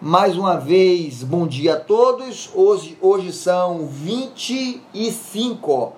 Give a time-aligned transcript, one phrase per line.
[0.00, 2.50] Mais uma vez, bom dia a todos.
[2.54, 5.94] Hoje, hoje são 25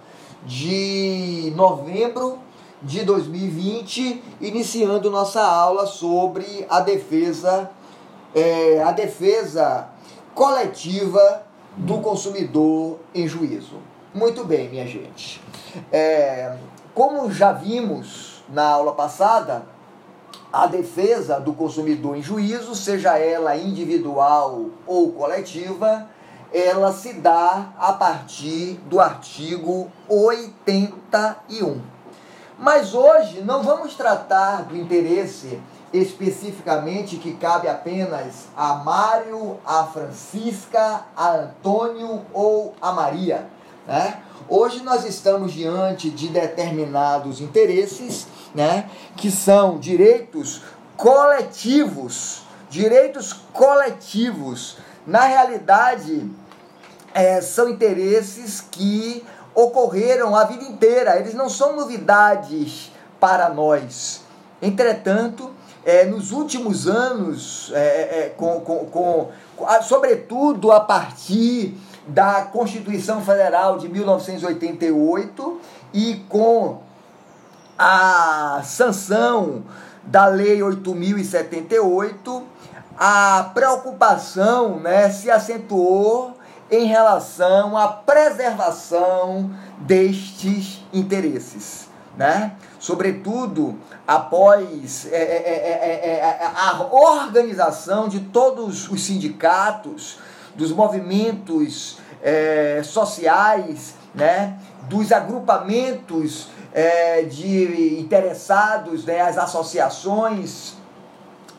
[0.47, 2.39] de novembro
[2.81, 7.69] de 2020, iniciando nossa aula sobre a defesa,
[8.33, 9.89] é, a defesa
[10.33, 11.43] coletiva
[11.77, 13.79] do consumidor em juízo.
[14.15, 15.43] Muito bem, minha gente.
[15.91, 16.57] É,
[16.95, 19.67] como já vimos na aula passada,
[20.53, 26.09] a defesa do consumidor em juízo, seja ela individual ou coletiva,
[26.53, 31.81] ela se dá a partir do artigo 81.
[32.59, 35.61] Mas hoje não vamos tratar do interesse
[35.93, 43.47] especificamente que cabe apenas a Mário, a Francisca, a Antônio ou a Maria.
[43.87, 44.21] Né?
[44.49, 50.63] Hoje nós estamos diante de determinados interesses né, que são direitos
[50.97, 54.79] coletivos, direitos coletivos.
[55.07, 56.31] Na realidade,
[57.15, 64.23] é, são interesses que ocorreram a vida inteira, eles não são novidades para nós.
[64.61, 65.51] Entretanto,
[65.85, 69.29] é, nos últimos anos, é, é, com, com, com,
[69.83, 71.77] sobretudo a partir
[72.07, 75.61] da Constituição Federal de 1988
[75.93, 76.81] e com
[77.79, 79.63] a sanção
[80.03, 82.43] da Lei 8078,
[82.99, 86.37] a preocupação né, se acentuou
[86.71, 91.87] em relação à preservação destes interesses.
[92.17, 92.57] Né?
[92.81, 100.19] Sobretudo após é, é, é, a organização de todos os sindicatos,
[100.57, 101.99] dos movimentos
[102.83, 104.59] sociais, né?
[104.89, 110.75] dos agrupamentos é, de interessados, né, as associações,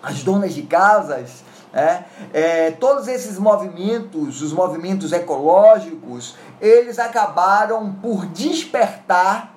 [0.02, 1.44] as donas de casas,
[1.74, 9.54] né, é, todos esses movimentos, os movimentos ecológicos, eles acabaram por despertar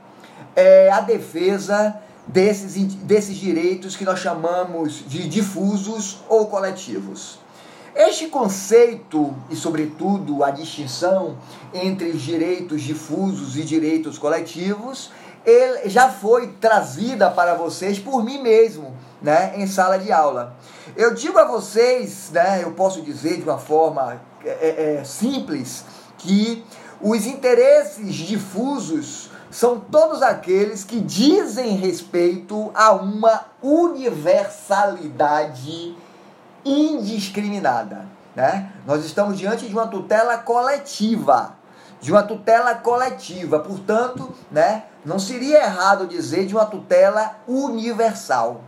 [0.54, 7.40] é, a defesa desses, desses direitos que nós chamamos de difusos ou coletivos.
[7.94, 11.36] Este conceito e, sobretudo, a distinção
[11.74, 15.10] entre os direitos difusos e direitos coletivos
[15.44, 20.54] ele já foi trazida para vocês por mim mesmo, né, em sala de aula.
[20.96, 25.84] Eu digo a vocês, né, eu posso dizer de uma forma é, é, é, simples,
[26.18, 26.64] que
[27.00, 35.96] os interesses difusos são todos aqueles que dizem respeito a uma universalidade
[36.64, 38.06] indiscriminada.
[38.34, 38.72] Né?
[38.86, 41.60] Nós estamos diante de uma tutela coletiva
[42.02, 43.60] de uma tutela coletiva.
[43.60, 48.62] Portanto, né, não seria errado dizer de uma tutela universal.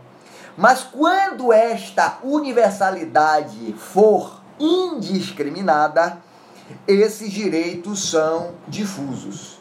[0.57, 6.17] Mas quando esta universalidade for indiscriminada,
[6.87, 9.59] esses direitos são difusos.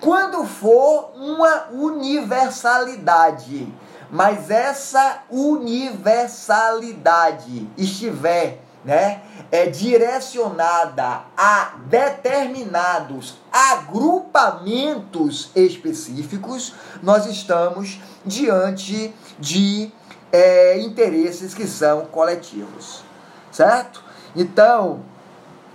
[0.00, 3.72] Quando for uma universalidade,
[4.10, 9.20] mas essa universalidade estiver né,
[9.52, 16.72] é direcionada a determinados agrupamentos específicos,
[17.02, 19.92] nós estamos diante de
[20.32, 23.04] é, interesses que são coletivos,
[23.52, 24.02] certo?
[24.34, 25.00] Então,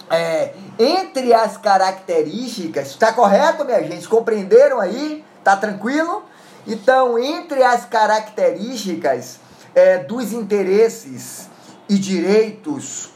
[0.09, 4.07] é, entre as características, está correto, minha gente?
[4.07, 5.23] Compreenderam aí?
[5.43, 6.23] Tá tranquilo?
[6.65, 9.39] Então, entre as características
[9.75, 11.52] é, dos interesses
[11.93, 13.09] e direitos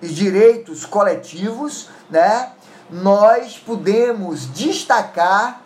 [0.00, 2.52] e direitos coletivos, né?
[2.88, 5.60] Nós podemos destacar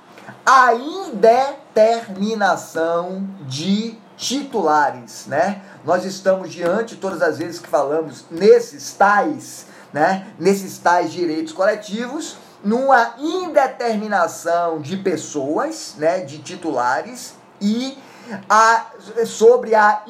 [0.47, 5.61] a indeterminação de titulares, né?
[5.85, 10.29] Nós estamos diante todas as vezes que falamos nesses tais, né?
[10.39, 16.21] Nesses tais direitos coletivos, numa indeterminação de pessoas, né?
[16.21, 17.99] De titulares e
[18.49, 18.87] a,
[19.27, 20.03] sobre a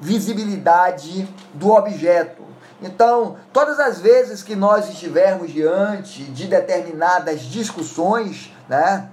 [0.00, 2.42] indivisibilidade do objeto.
[2.82, 9.08] Então, todas as vezes que nós estivermos diante de determinadas discussões, né,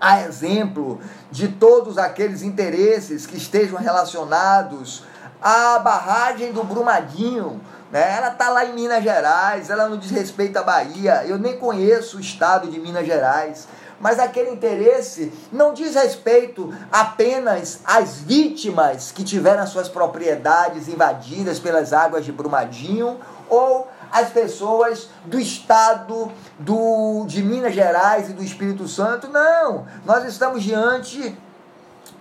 [0.00, 1.00] a exemplo
[1.30, 5.04] de todos aqueles interesses que estejam relacionados
[5.40, 7.60] à barragem do Brumadinho,
[7.90, 8.16] né?
[8.16, 11.24] Ela está lá em Minas Gerais, ela não diz respeito à Bahia.
[11.26, 13.66] Eu nem conheço o estado de Minas Gerais
[14.00, 21.58] mas aquele interesse não diz respeito apenas às vítimas que tiveram as suas propriedades invadidas
[21.58, 23.18] pelas águas de Brumadinho
[23.48, 29.28] ou as pessoas do estado do, de Minas Gerais e do Espírito Santo.
[29.28, 31.36] Não, nós estamos diante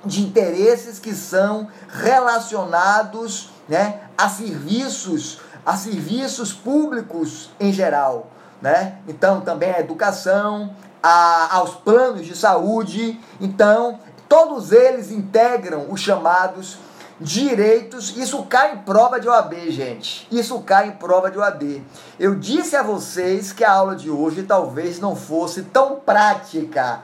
[0.05, 8.27] de interesses que são relacionados né, a serviços, a serviços públicos em geral,
[8.61, 8.97] né?
[9.07, 10.73] Então também a educação,
[11.07, 16.77] a, aos planos de saúde, então todos eles integram os chamados
[17.19, 20.27] direitos, isso cai em prova de OAB, gente.
[20.29, 21.81] Isso cai em prova de OAB.
[22.19, 27.01] Eu disse a vocês que a aula de hoje talvez não fosse tão prática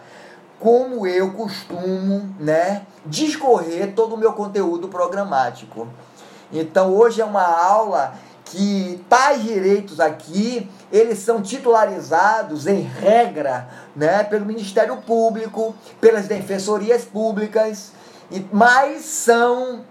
[0.60, 5.88] como eu costumo, né, discorrer todo o meu conteúdo programático.
[6.52, 8.14] Então hoje é uma aula
[8.46, 17.04] que tais direitos aqui, eles são titularizados em regra, né, pelo Ministério Público, pelas defensorias
[17.04, 17.92] públicas,
[18.52, 19.86] mas são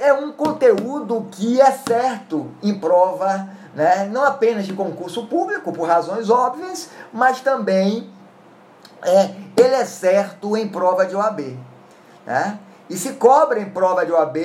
[0.00, 5.88] é um conteúdo que é certo em prova, né, não apenas de concurso público, por
[5.88, 8.10] razões óbvias, mas também
[9.02, 11.56] é, ele é certo em prova de OAB.
[12.26, 12.58] Né?
[12.88, 14.36] E se cobra em prova de OAB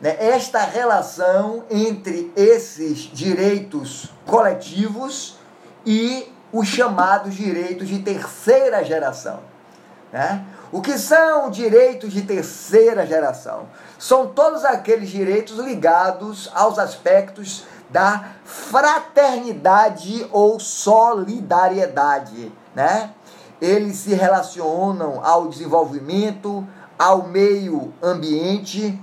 [0.00, 5.38] né, esta relação entre esses direitos coletivos
[5.86, 9.40] e os chamados direitos de terceira geração.
[10.12, 10.44] Né?
[10.72, 13.68] O que são direitos de terceira geração?
[13.98, 23.12] São todos aqueles direitos ligados aos aspectos da fraternidade ou solidariedade, né?
[23.60, 26.66] Eles se relacionam ao desenvolvimento,
[26.98, 28.98] ao meio ambiente,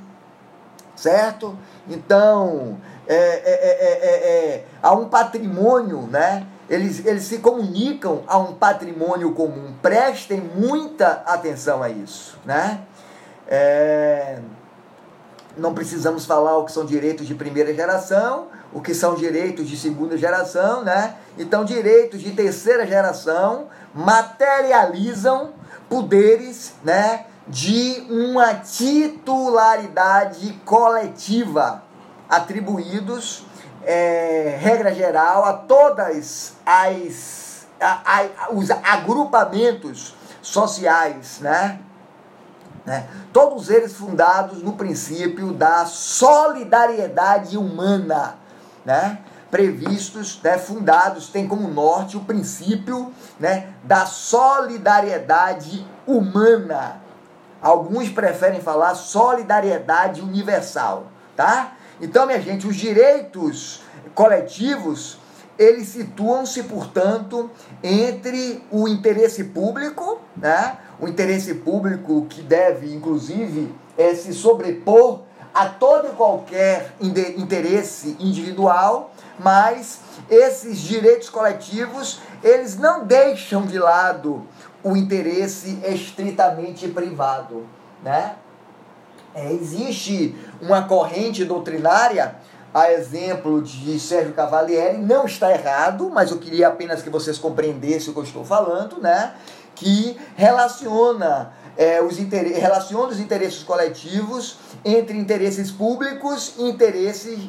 [0.96, 1.58] certo?
[1.90, 2.78] Então,
[3.08, 6.46] é, é, é, há um patrimônio, né?
[6.70, 9.74] Eles, eles se comunicam a um patrimônio comum.
[9.82, 12.82] Prestem muita atenção a isso, né?
[13.48, 14.40] É,
[15.58, 19.76] não precisamos falar o que são direitos de primeira geração, o que são direitos de
[19.76, 21.16] segunda geração, né?
[21.38, 25.52] Então, direitos de terceira geração materializam
[25.90, 27.26] poderes, né?
[27.52, 31.84] De uma titularidade coletiva
[32.30, 33.46] atribuídos
[33.84, 41.80] é, regra geral, a todas as a, a, os agrupamentos sociais, né?
[42.86, 43.08] né?
[43.34, 48.36] Todos eles fundados no princípio da solidariedade humana,
[48.86, 49.20] né?
[49.50, 50.58] Previstos, né?
[50.58, 53.74] fundados, tem como norte o princípio né?
[53.84, 57.01] da solidariedade humana.
[57.62, 61.74] Alguns preferem falar solidariedade universal, tá?
[62.02, 63.84] Então, minha gente, os direitos
[64.16, 65.20] coletivos,
[65.58, 67.52] eles situam-se, portanto,
[67.84, 70.78] entre o interesse público, né?
[71.00, 75.22] o interesse público que deve, inclusive, é, se sobrepor
[75.54, 80.00] a todo e qualquer interesse individual, mas
[80.30, 84.48] esses direitos coletivos, eles não deixam de lado
[84.84, 87.66] o interesse estritamente privado,
[88.04, 88.36] né?
[89.34, 92.36] É, existe uma corrente doutrinária,
[92.74, 98.10] a exemplo de Sérgio Cavalieri, não está errado, mas eu queria apenas que vocês compreendessem
[98.10, 99.34] o que eu estou falando, né?
[99.76, 107.40] Que relaciona é, os relaciona os interesses coletivos entre interesses públicos e interesses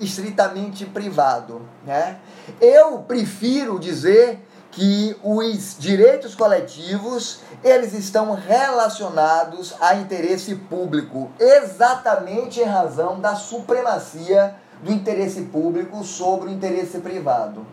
[0.00, 1.60] estritamente privados.
[1.86, 2.18] Né?
[2.60, 4.40] Eu prefiro dizer
[4.72, 14.56] que os direitos coletivos eles estão relacionados a interesse público, exatamente em razão da supremacia
[14.82, 17.64] do interesse público sobre o interesse privado.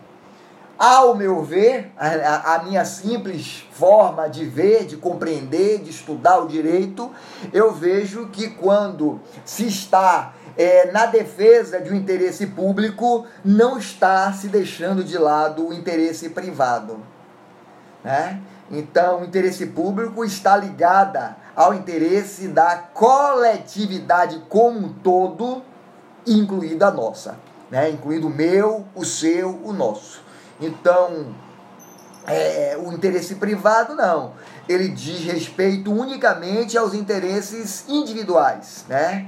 [0.78, 6.48] Ao meu ver, a, a, minha simples forma de ver, de compreender, de estudar o
[6.48, 7.10] direito,
[7.52, 14.30] eu vejo que quando se está é, na defesa de um interesse público, não está
[14.30, 17.00] se deixando de lado o interesse privado.
[18.04, 18.38] Né?
[18.70, 25.62] Então, o interesse público está ligado ao interesse da coletividade como um todo,
[26.26, 27.38] incluída a nossa,
[27.70, 27.88] né?
[27.88, 30.22] incluindo o meu, o seu, o nosso.
[30.60, 31.34] Então,
[32.26, 34.34] é, o interesse privado não.
[34.68, 39.26] Ele diz respeito unicamente aos interesses individuais, né?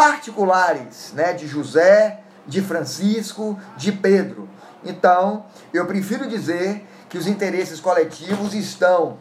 [0.00, 4.48] Particulares, né, de José, de Francisco, de Pedro.
[4.82, 9.18] Então, eu prefiro dizer que os interesses coletivos estão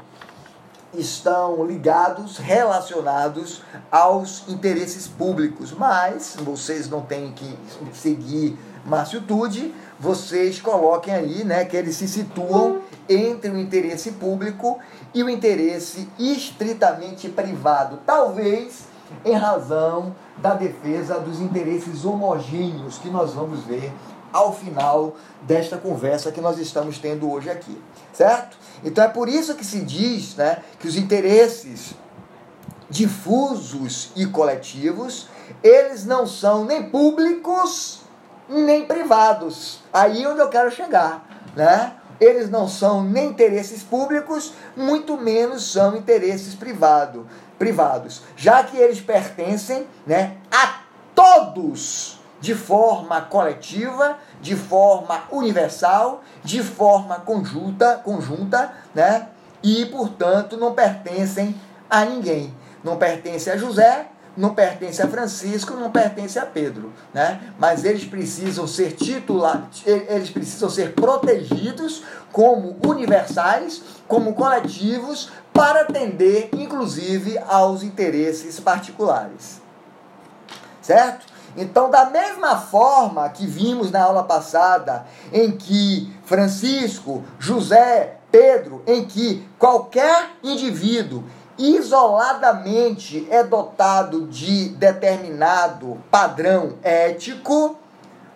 [0.93, 7.59] estão ligados, relacionados aos interesses públicos, mas vocês não têm que
[7.93, 14.79] seguir Márcio Tude, vocês coloquem aí, né, que eles se situam entre o interesse público
[15.13, 17.99] e o interesse estritamente privado.
[18.05, 18.88] Talvez
[19.25, 23.91] em razão da defesa dos interesses homogêneos que nós vamos ver
[24.31, 27.81] ao final desta conversa que nós estamos tendo hoje aqui,
[28.13, 28.57] certo?
[28.83, 31.95] Então é por isso que se diz, né, que os interesses
[32.89, 35.27] difusos e coletivos,
[35.63, 38.01] eles não são nem públicos
[38.49, 39.79] nem privados.
[39.93, 41.23] Aí é onde eu quero chegar,
[41.55, 41.93] né?
[42.19, 47.25] Eles não são nem interesses públicos, muito menos são interesses privado,
[47.59, 50.79] privados, já que eles pertencem, né, a
[51.13, 59.27] todos de forma coletiva, de forma universal, de forma conjunta, conjunta, né?
[59.61, 61.53] E, portanto, não pertencem
[61.89, 62.55] a ninguém.
[62.81, 64.07] Não pertence a José,
[64.39, 67.53] não pertence a Francisco, não pertence a Pedro, né?
[67.59, 76.49] Mas eles precisam ser titulados, eles precisam ser protegidos como universais, como coletivos, para atender,
[76.53, 79.61] inclusive, aos interesses particulares.
[80.81, 81.25] Certo?
[81.57, 89.03] Então, da mesma forma que vimos na aula passada, em que Francisco, José, Pedro, em
[89.03, 91.23] que qualquer indivíduo
[91.59, 97.77] isoladamente é dotado de determinado padrão ético,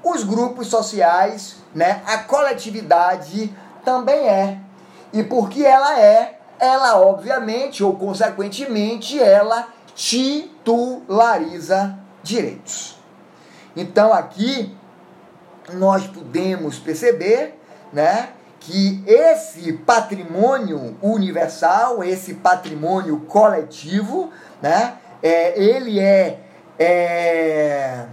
[0.03, 4.59] os grupos sociais, né, a coletividade também é.
[5.13, 12.99] E porque ela é, ela obviamente ou consequentemente ela titulariza direitos.
[13.73, 14.75] Então aqui
[15.71, 17.57] nós podemos perceber,
[17.93, 18.33] né,
[18.63, 26.39] que esse patrimônio universal, esse patrimônio coletivo, né, é, ele é,
[26.79, 28.05] é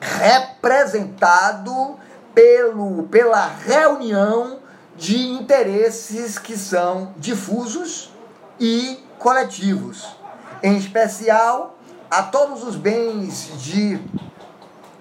[0.00, 1.96] representado
[2.34, 4.58] pelo, pela reunião
[4.96, 8.12] de interesses que são difusos
[8.58, 10.16] e coletivos,
[10.60, 11.78] em especial
[12.10, 14.00] a todos os bens de,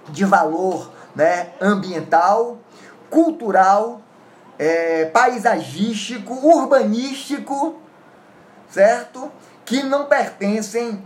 [0.10, 2.60] de valor né, ambiental,
[3.10, 4.02] cultural
[4.58, 7.80] é, paisagístico, urbanístico,
[8.70, 9.32] certo?
[9.66, 11.02] Que não pertencem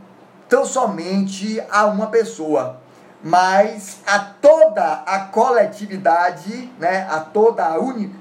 [0.48, 2.82] tão somente a uma pessoa,
[3.24, 7.08] mas a toda a coletividade, né?
[7.10, 8.14] a toda a uni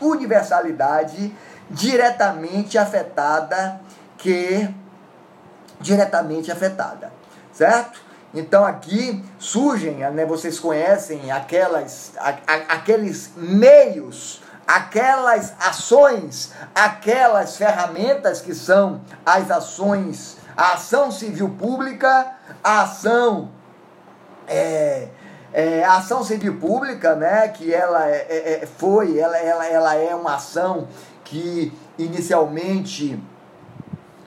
[0.00, 1.32] universalidade
[1.70, 3.80] diretamente afetada
[4.18, 4.68] que
[5.80, 7.12] diretamente afetada,
[7.52, 8.00] certo?
[8.34, 18.40] Então aqui surgem, né, vocês conhecem aquelas, a, a, aqueles meios aquelas ações, aquelas ferramentas
[18.40, 23.50] que são as ações, a ação civil pública, a ação
[24.46, 25.08] é,
[25.52, 29.94] é, a ação civil pública, né, que ela é, é, é, foi, ela, ela, ela
[29.94, 30.88] é uma ação
[31.24, 33.22] que inicialmente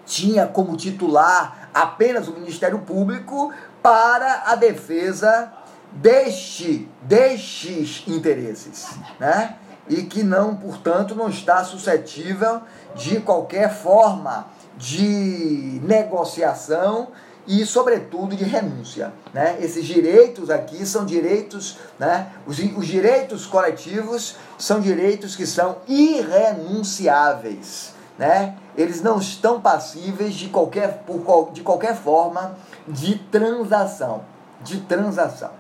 [0.05, 3.51] tinha como titular apenas o Ministério Público
[3.81, 5.51] para a defesa
[5.91, 8.87] deste, destes interesses,
[9.19, 9.57] né?
[9.87, 12.61] E que não, portanto, não está suscetível
[12.95, 17.09] de qualquer forma de negociação
[17.47, 19.13] e, sobretudo, de renúncia.
[19.33, 19.57] Né?
[19.59, 22.31] Esses direitos aqui são direitos, né?
[22.47, 27.93] os, os direitos coletivos são direitos que são irrenunciáveis.
[28.17, 28.55] Né?
[28.75, 34.23] Eles não estão passíveis de qualquer, por, de qualquer forma de transação.
[34.63, 35.51] De transação.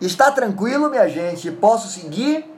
[0.00, 1.50] Está tranquilo, minha gente?
[1.50, 2.53] Posso seguir?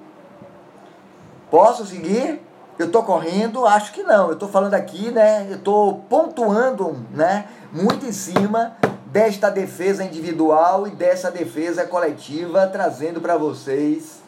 [1.51, 2.43] Posso seguir?
[2.79, 3.65] Eu estou correndo?
[3.67, 4.29] Acho que não.
[4.29, 5.47] Eu estou falando aqui, né?
[5.49, 7.47] Eu estou pontuando, né?
[7.73, 8.77] Muito em cima
[9.07, 14.21] desta defesa individual e dessa defesa coletiva, trazendo para vocês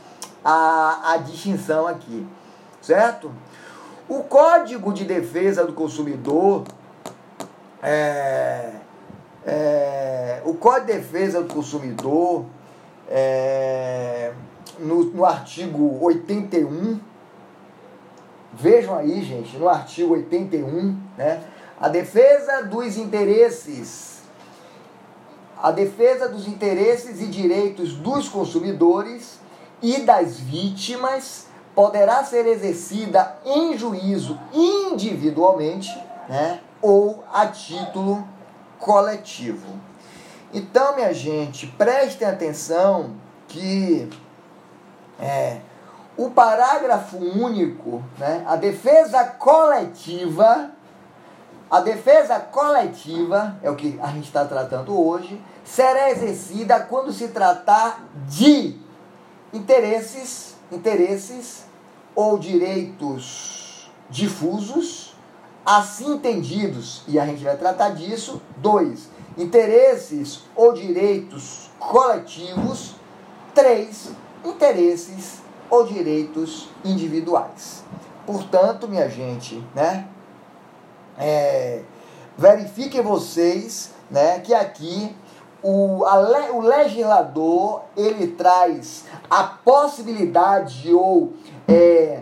[0.44, 2.26] a, a distinção aqui,
[2.80, 3.30] certo?
[4.08, 6.64] O Código de Defesa do Consumidor,
[7.82, 8.70] é,
[9.44, 12.46] é, o Código de Defesa do Consumidor,
[13.10, 14.32] é,
[14.78, 16.98] no, no artigo 81,
[18.52, 21.42] Vejam aí, gente, no artigo 81, né?
[21.80, 24.18] A defesa dos interesses
[25.60, 29.40] a defesa dos interesses e direitos dos consumidores
[29.82, 35.90] e das vítimas poderá ser exercida em juízo individualmente,
[36.28, 38.26] né, ou a título
[38.78, 39.66] coletivo.
[40.54, 43.12] Então, minha gente, prestem atenção
[43.48, 44.08] que
[45.20, 45.58] é,
[46.18, 50.72] o parágrafo único, né, a defesa coletiva,
[51.70, 57.28] a defesa coletiva, é o que a gente está tratando hoje, será exercida quando se
[57.28, 58.76] tratar de
[59.52, 61.64] interesses, interesses
[62.16, 65.14] ou direitos difusos,
[65.64, 68.42] assim entendidos, e a gente vai tratar disso.
[68.56, 72.96] Dois, interesses ou direitos coletivos.
[73.54, 74.10] Três,
[74.44, 77.84] interesses ou direitos individuais.
[78.26, 80.06] Portanto, minha gente, né?
[81.18, 81.82] É,
[82.36, 85.14] verifiquem vocês né, que aqui
[85.62, 86.18] o, a,
[86.52, 91.32] o legislador ele traz a possibilidade ou
[91.66, 92.20] é,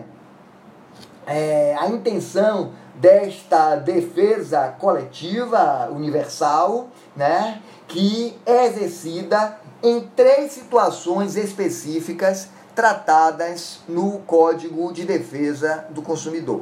[1.25, 12.49] é, a intenção desta defesa coletiva universal, né, que é exercida em três situações específicas
[12.77, 16.61] tratadas no Código de Defesa do Consumidor,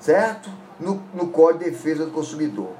[0.00, 0.48] certo?
[0.80, 2.70] No, no Código de Defesa do Consumidor.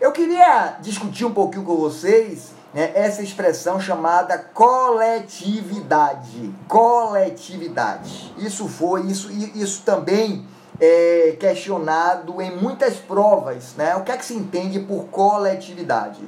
[0.00, 6.50] Eu queria discutir um pouquinho com vocês né, essa expressão chamada coletividade.
[6.66, 8.34] Coletividade.
[8.38, 10.46] Isso foi, isso, isso também
[10.80, 13.74] é questionado em muitas provas.
[13.76, 13.94] Né?
[13.96, 16.26] O que é que se entende por coletividade?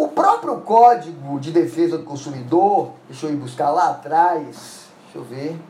[0.00, 5.22] O próprio Código de Defesa do Consumidor, deixa eu ir buscar lá atrás, deixa eu
[5.22, 5.60] ver.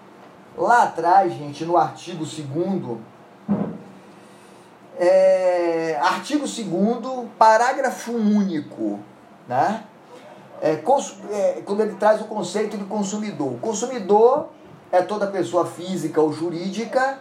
[0.56, 2.99] Lá atrás, gente, no artigo 2
[4.96, 9.00] é, artigo 2 parágrafo único,
[9.49, 9.82] né?
[10.62, 13.54] É, cons, é, quando ele traz o conceito de consumidor.
[13.54, 14.50] O consumidor
[14.92, 17.18] é toda pessoa física ou jurídica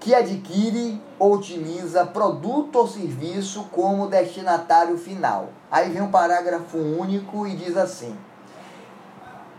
[0.00, 5.48] que adquire ou utiliza produto ou serviço como destinatário final.
[5.70, 8.16] Aí vem um parágrafo único e diz assim: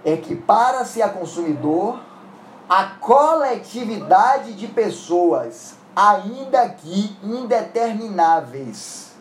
[0.05, 1.99] equipara-se a consumidor
[2.69, 9.13] a coletividade de pessoas ainda que indetermináveis,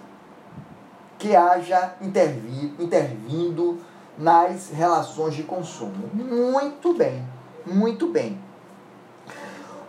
[1.16, 3.78] que haja intervi, intervindo
[4.18, 6.11] nas relações de consumo.
[6.12, 7.25] Muito bem,
[7.64, 8.38] muito bem.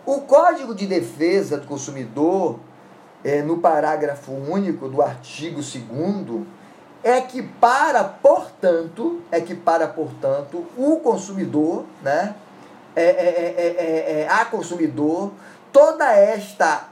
[0.08, 2.58] O Código de Defesa do Consumidor,
[3.22, 5.84] é, no parágrafo único do artigo 2
[7.04, 12.34] é que para, portanto, é que para, portanto, o consumidor, né,
[12.96, 15.30] é, é, é, é, a consumidor
[15.70, 16.88] toda esta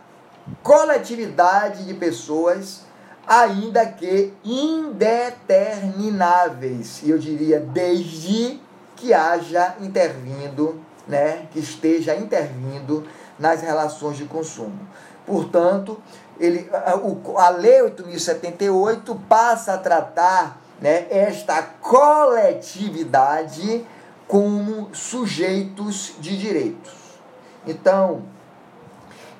[0.62, 2.84] coletividade de pessoas,
[3.26, 8.60] ainda que indetermináveis, e eu diria desde
[8.94, 13.06] que haja intervindo, né, que esteja intervindo
[13.38, 14.78] nas relações de consumo.
[15.26, 16.00] Portanto,
[16.38, 23.84] ele, a, Lei 8.078 passa a tratar né, esta coletividade
[24.28, 26.92] como sujeitos de direitos.
[27.66, 28.22] Então,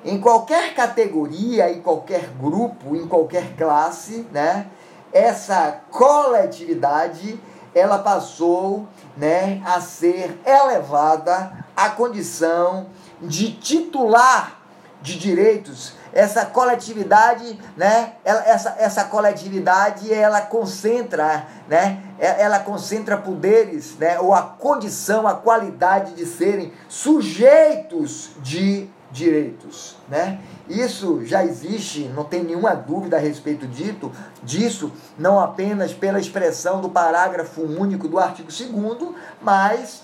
[0.03, 4.67] em qualquer categoria, em qualquer grupo, em qualquer classe, né?
[5.11, 7.39] Essa coletividade
[7.73, 12.87] ela passou, né, a ser elevada à condição
[13.21, 14.59] de titular
[15.01, 15.93] de direitos.
[16.11, 24.41] Essa coletividade, né, essa, essa coletividade ela concentra, né, ela concentra poderes, né, ou a
[24.41, 30.39] condição, a qualidade de serem sujeitos de direitos, né?
[30.67, 34.11] Isso já existe, não tem nenhuma dúvida a respeito dito,
[34.43, 40.03] disso, não apenas pela expressão do parágrafo único do artigo 2 mas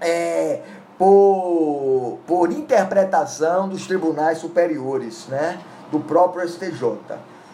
[0.00, 0.62] é,
[0.98, 5.58] por, por interpretação dos tribunais superiores, né?
[5.90, 6.98] Do próprio STJ,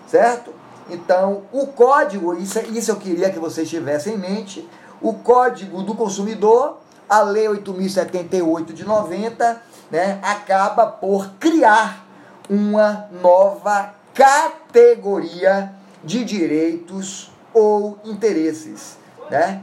[0.07, 0.53] certo?
[0.89, 4.69] Então, o código, isso, isso eu queria que vocês tivessem em mente,
[5.01, 6.79] o Código do Consumidor,
[7.09, 12.07] a Lei 8.078 de 90, né, acaba por criar
[12.49, 18.97] uma nova categoria de direitos ou interesses,
[19.31, 19.63] né?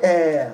[0.00, 0.50] É,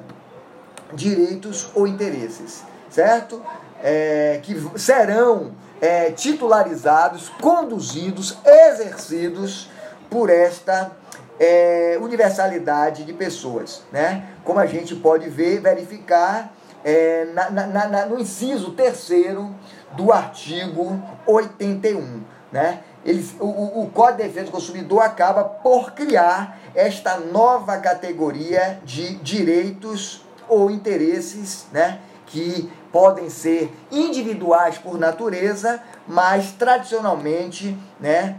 [0.93, 3.43] direitos ou interesses, certo?
[3.83, 9.71] É, que serão é, titularizados, conduzidos, exercidos
[10.11, 10.91] por esta
[11.39, 14.29] é, universalidade de pessoas, né?
[14.45, 16.53] Como a gente pode ver, verificar
[16.85, 19.55] é, na, na, na, no inciso terceiro
[19.93, 22.23] do artigo 81.
[22.51, 22.81] Né?
[23.05, 29.17] Ele, o, o Código de Defesa do Consumidor acaba por criar esta nova categoria de
[29.17, 38.39] direitos ou interesses né, que podem ser individuais por natureza, mas tradicionalmente né,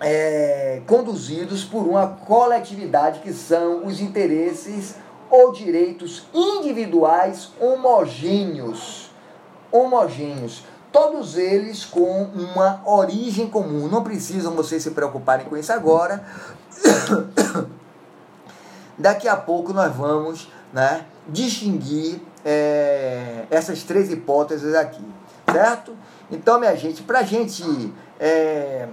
[0.00, 4.96] é, conduzidos por uma coletividade que são os interesses
[5.30, 9.10] ou direitos individuais homogêneos.
[9.70, 10.64] Homogêneos.
[10.90, 13.88] Todos eles com uma origem comum.
[13.88, 16.22] Não precisam vocês se preocuparem com isso agora.
[18.98, 25.04] Daqui a pouco nós vamos né, distinguir é, essas três hipóteses aqui,
[25.50, 25.96] certo?
[26.30, 28.88] Então, minha gente, para a gente é,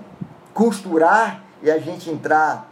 [0.54, 2.70] costurar e a gente entrar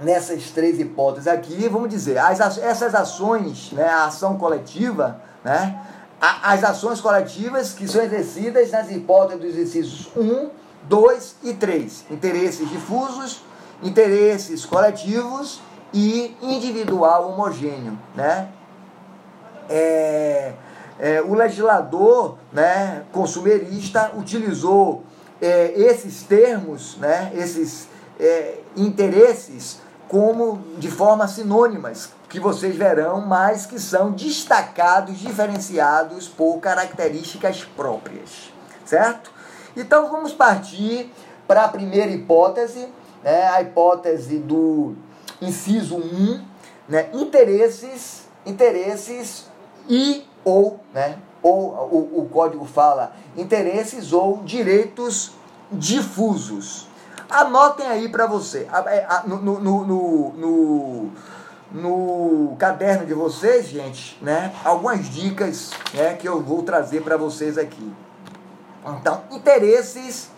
[0.00, 5.80] nessas três hipóteses aqui, vamos dizer, as, essas ações, né, a ação coletiva, né,
[6.20, 10.50] as ações coletivas que são exercidas nas hipóteses dos exercícios 1,
[10.84, 12.04] 2 e 3.
[12.10, 13.42] Interesses difusos,
[13.82, 15.60] interesses coletivos
[15.94, 18.48] e individual homogêneo, né?
[19.70, 20.52] É,
[20.98, 25.04] é, o legislador né, consumerista utilizou
[25.40, 33.64] é, esses termos, né, esses é, interesses, como de forma sinônimas, que vocês verão, mas
[33.64, 38.52] que são destacados, diferenciados por características próprias,
[38.84, 39.32] certo?
[39.76, 41.12] Então vamos partir
[41.46, 42.88] para a primeira hipótese,
[43.22, 44.94] né, a hipótese do
[45.40, 46.44] inciso 1,
[46.88, 49.46] né, interesses, interesses
[49.88, 55.32] e ou, né, ou o, o código fala interesses ou direitos
[55.70, 56.88] difusos.
[57.28, 61.10] Anotem aí para você, é, no, no, no, no,
[61.72, 67.58] no caderno de vocês, gente, né, algumas dicas né, que eu vou trazer para vocês
[67.58, 67.92] aqui.
[68.86, 70.28] Então, interesses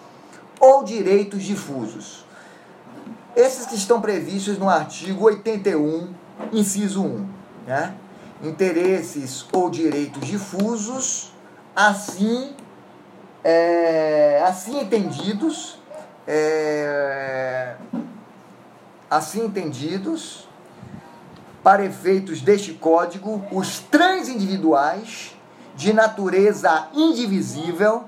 [0.60, 2.25] ou direitos difusos.
[3.36, 6.08] Esses que estão previstos no artigo 81,
[6.54, 7.28] inciso 1,
[7.66, 7.94] né?
[8.42, 11.34] Interesses ou direitos difusos,
[11.74, 12.54] assim,
[13.44, 15.78] é, assim entendidos,
[16.26, 17.76] é,
[19.10, 20.48] assim entendidos,
[21.62, 25.36] para efeitos deste código, os transindividuais
[25.74, 28.04] de natureza indivisível,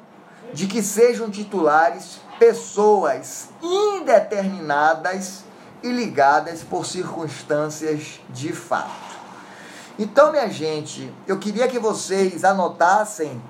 [0.55, 5.45] de que sejam titulares pessoas indeterminadas
[5.83, 9.09] e ligadas por circunstâncias de fato.
[9.99, 13.41] Então, minha gente, eu queria que vocês anotassem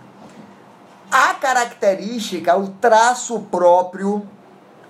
[1.10, 4.26] a característica, o traço próprio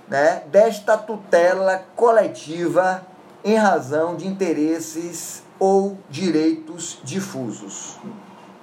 [0.08, 3.06] né, desta tutela coletiva
[3.44, 7.96] em razão de interesses ou direitos difusos.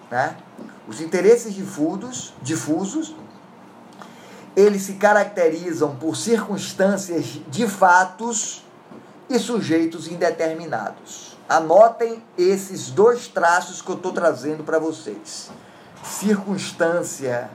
[0.10, 0.36] Né?
[0.88, 3.14] Os interesses difusos, difusos
[4.56, 8.64] eles se caracterizam por circunstâncias de fatos
[9.30, 11.38] e sujeitos indeterminados.
[11.48, 15.52] Anotem esses dois traços que eu estou trazendo para vocês.
[16.04, 17.50] Circunstância,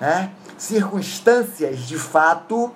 [0.00, 0.32] né?
[0.56, 2.72] circunstâncias de fato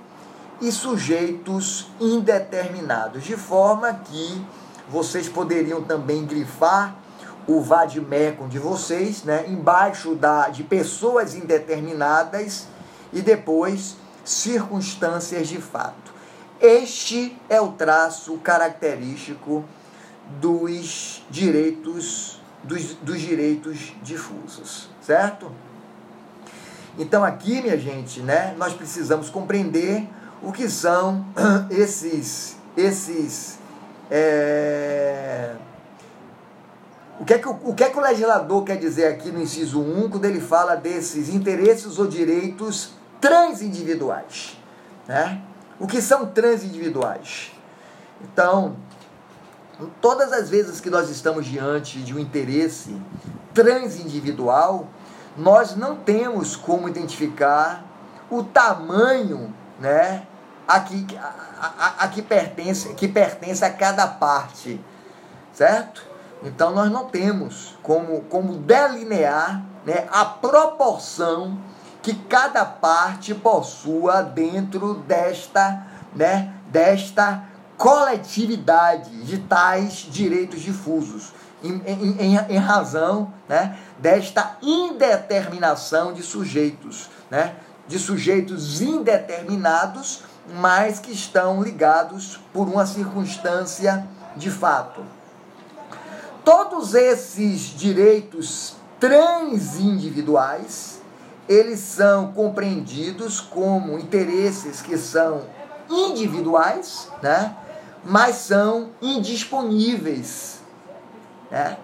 [0.61, 4.44] e sujeitos indeterminados, de forma que
[4.88, 6.94] vocês poderiam também grifar
[7.46, 12.68] o vademecum de vocês, né, embaixo da de pessoas indeterminadas
[13.12, 16.12] e depois circunstâncias de fato.
[16.61, 19.64] Este é o traço característico
[20.40, 25.51] dos direitos dos, dos direitos difusos, certo?
[26.96, 30.07] Então aqui, minha gente, né, nós precisamos compreender
[30.42, 31.25] o que são
[31.70, 33.59] esses esses
[34.11, 35.55] é,
[37.20, 39.81] o que, é que, o que é que o legislador quer dizer aqui no inciso
[39.81, 42.90] 1 quando ele fala desses interesses ou direitos
[43.22, 44.58] transindividuais.
[45.06, 45.40] Né?
[45.78, 47.52] O que são transindividuais?
[48.20, 48.76] Então,
[50.00, 53.00] todas as vezes que nós estamos diante de um interesse
[53.54, 54.88] transindividual,
[55.37, 57.85] nós não temos como identificar
[58.28, 60.26] o tamanho né,
[60.66, 64.80] a, que, a, a, a que, pertence, que pertence a cada parte,
[65.52, 66.02] certo?
[66.42, 71.58] Então nós não temos como, como delinear né, a proporção
[72.02, 77.44] que cada parte possua dentro desta, né, desta
[77.78, 87.54] coletividade de tais direitos difusos, em, em, em, razão né, desta indeterminação de sujeitos, né,
[87.86, 94.04] de sujeitos indeterminados, mas que estão ligados por uma circunstância
[94.36, 95.04] de fato.
[96.44, 101.01] Todos esses direitos transindividuais
[101.48, 105.42] eles são compreendidos como interesses que são
[105.90, 107.57] individuais, né?
[108.05, 110.61] mas são indisponíveis.
[111.50, 111.76] Né?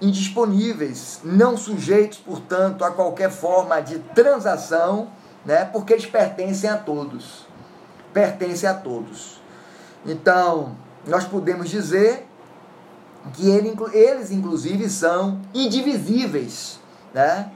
[0.00, 5.08] Indisponíveis, não sujeitos, portanto, a qualquer forma de transação,
[5.44, 5.64] né?
[5.64, 7.46] porque eles pertencem a todos.
[8.12, 9.40] Pertencem a todos.
[10.04, 10.76] Então,
[11.06, 12.26] nós podemos dizer
[13.32, 16.78] que ele, eles, inclusive, são indivisíveis.
[17.12, 17.50] Né?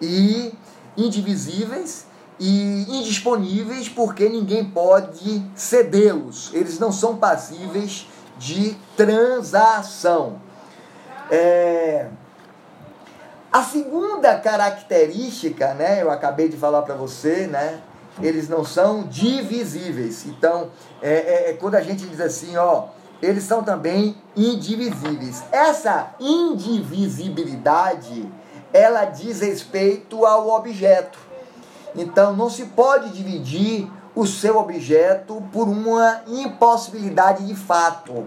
[0.00, 0.54] E
[0.96, 2.06] indivisíveis
[2.38, 6.50] e indisponíveis porque ninguém pode cedê-los.
[6.52, 8.06] Eles não são passíveis
[8.38, 10.40] de transação.
[11.30, 12.08] É...
[13.52, 17.80] A segunda característica, né, eu acabei de falar para você, né,
[18.20, 20.26] eles não são divisíveis.
[20.26, 22.86] Então, é, é, é, quando a gente diz assim, ó,
[23.20, 25.44] eles são também indivisíveis.
[25.52, 28.28] Essa indivisibilidade
[28.72, 31.18] ela diz respeito ao objeto.
[31.94, 38.26] Então não se pode dividir o seu objeto por uma impossibilidade de fato.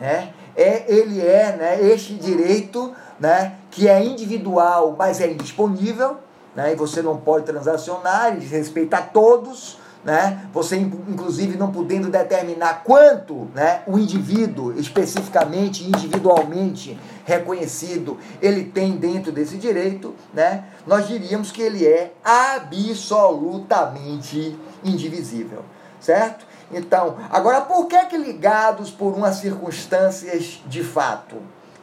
[0.00, 0.32] Né?
[0.56, 6.16] É, ele é né, este direito né, que é individual, mas é indisponível,
[6.54, 10.48] né, e você não pode transacionar, ele respeita a todos, né?
[10.52, 19.32] Você inclusive não podendo determinar quanto, né, o indivíduo especificamente, individualmente reconhecido, ele tem dentro
[19.32, 20.64] desse direito, né?
[20.86, 25.64] Nós diríamos que ele é absolutamente indivisível,
[26.00, 26.46] certo?
[26.72, 31.36] Então, agora por que que ligados por umas circunstâncias de fato?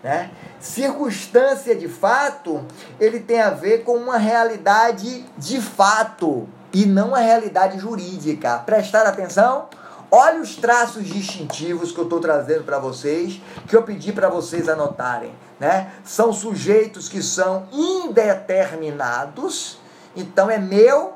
[0.03, 0.31] Né?
[0.59, 2.63] Circunstância de fato,
[2.99, 8.59] ele tem a ver com uma realidade de fato e não a realidade jurídica.
[8.59, 9.67] Prestar atenção?
[10.11, 14.67] Olha os traços distintivos que eu estou trazendo para vocês, que eu pedi para vocês
[14.67, 15.31] anotarem.
[15.59, 15.91] Né?
[16.03, 19.77] São sujeitos que são indeterminados,
[20.15, 21.13] então é meu,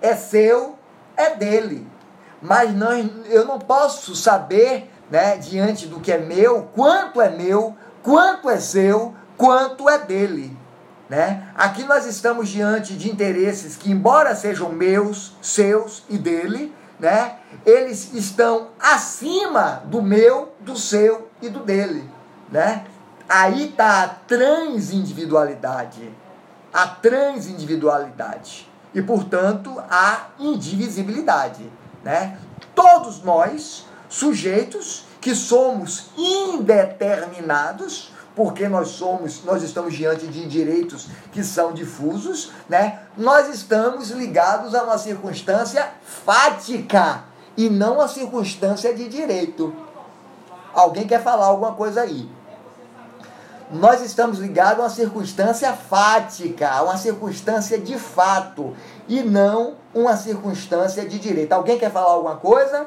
[0.00, 0.78] é seu,
[1.16, 1.86] é dele.
[2.40, 2.92] Mas não,
[3.26, 8.60] eu não posso saber, né, diante do que é meu, quanto é meu, quanto é
[8.60, 10.56] seu, quanto é dele.
[11.08, 11.48] Né?
[11.56, 18.12] Aqui nós estamos diante de interesses que, embora sejam meus, seus e dele, né, eles
[18.14, 22.08] estão acima do meu, do seu e do dele.
[22.50, 22.84] Né?
[23.28, 26.14] Aí está a transindividualidade.
[26.72, 28.68] A transindividualidade.
[28.94, 31.70] E, portanto, a indivisibilidade.
[32.02, 32.38] Né?
[32.74, 41.44] Todos nós, sujeitos que somos indeterminados, porque nós somos, nós estamos diante de direitos que
[41.44, 43.00] são difusos, né?
[43.16, 45.90] Nós estamos ligados a uma circunstância
[46.24, 47.24] fática
[47.60, 49.74] e não a circunstância de direito.
[50.72, 52.26] Alguém quer falar alguma coisa aí?
[53.70, 58.74] Nós estamos ligados a uma circunstância fática, a uma circunstância de fato
[59.06, 61.52] e não uma circunstância de direito.
[61.52, 62.86] Alguém quer falar alguma coisa?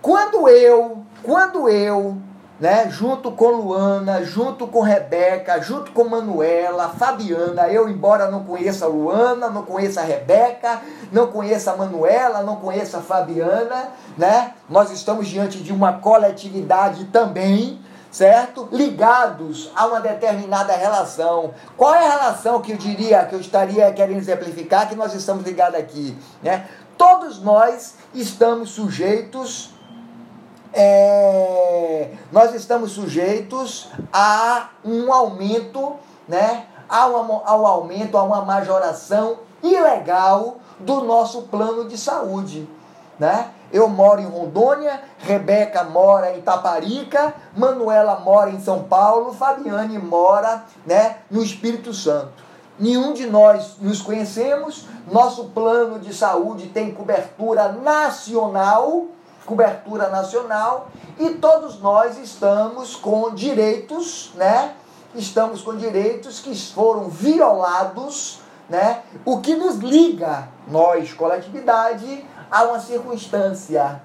[0.00, 2.16] Quando eu, quando eu,
[2.64, 8.86] né, junto com Luana, junto com Rebeca, junto com Manuela, Fabiana, eu embora não conheça
[8.86, 10.80] Luana, não conheça Rebeca,
[11.12, 14.54] não conheça Manuela, não conheça Fabiana, né?
[14.66, 17.78] Nós estamos diante de uma coletividade também,
[18.10, 18.66] certo?
[18.72, 21.52] Ligados a uma determinada relação.
[21.76, 25.44] Qual é a relação que eu diria, que eu estaria querendo exemplificar que nós estamos
[25.44, 26.66] ligados aqui, né?
[26.96, 29.73] Todos nós estamos sujeitos
[30.74, 35.94] é, nós estamos sujeitos a um aumento,
[36.28, 37.14] né, ao,
[37.46, 42.68] ao aumento, a uma majoração ilegal do nosso plano de saúde.
[43.18, 43.50] Né?
[43.72, 50.64] Eu moro em Rondônia, Rebeca mora em Taparica, Manuela mora em São Paulo, Fabiane mora
[50.84, 52.44] né, no Espírito Santo.
[52.76, 59.06] Nenhum de nós nos conhecemos, nosso plano de saúde tem cobertura nacional,
[59.44, 64.74] cobertura nacional e todos nós estamos com direitos, né?
[65.14, 69.02] Estamos com direitos que foram violados, né?
[69.24, 74.02] O que nos liga, nós, coletividade, a uma circunstância.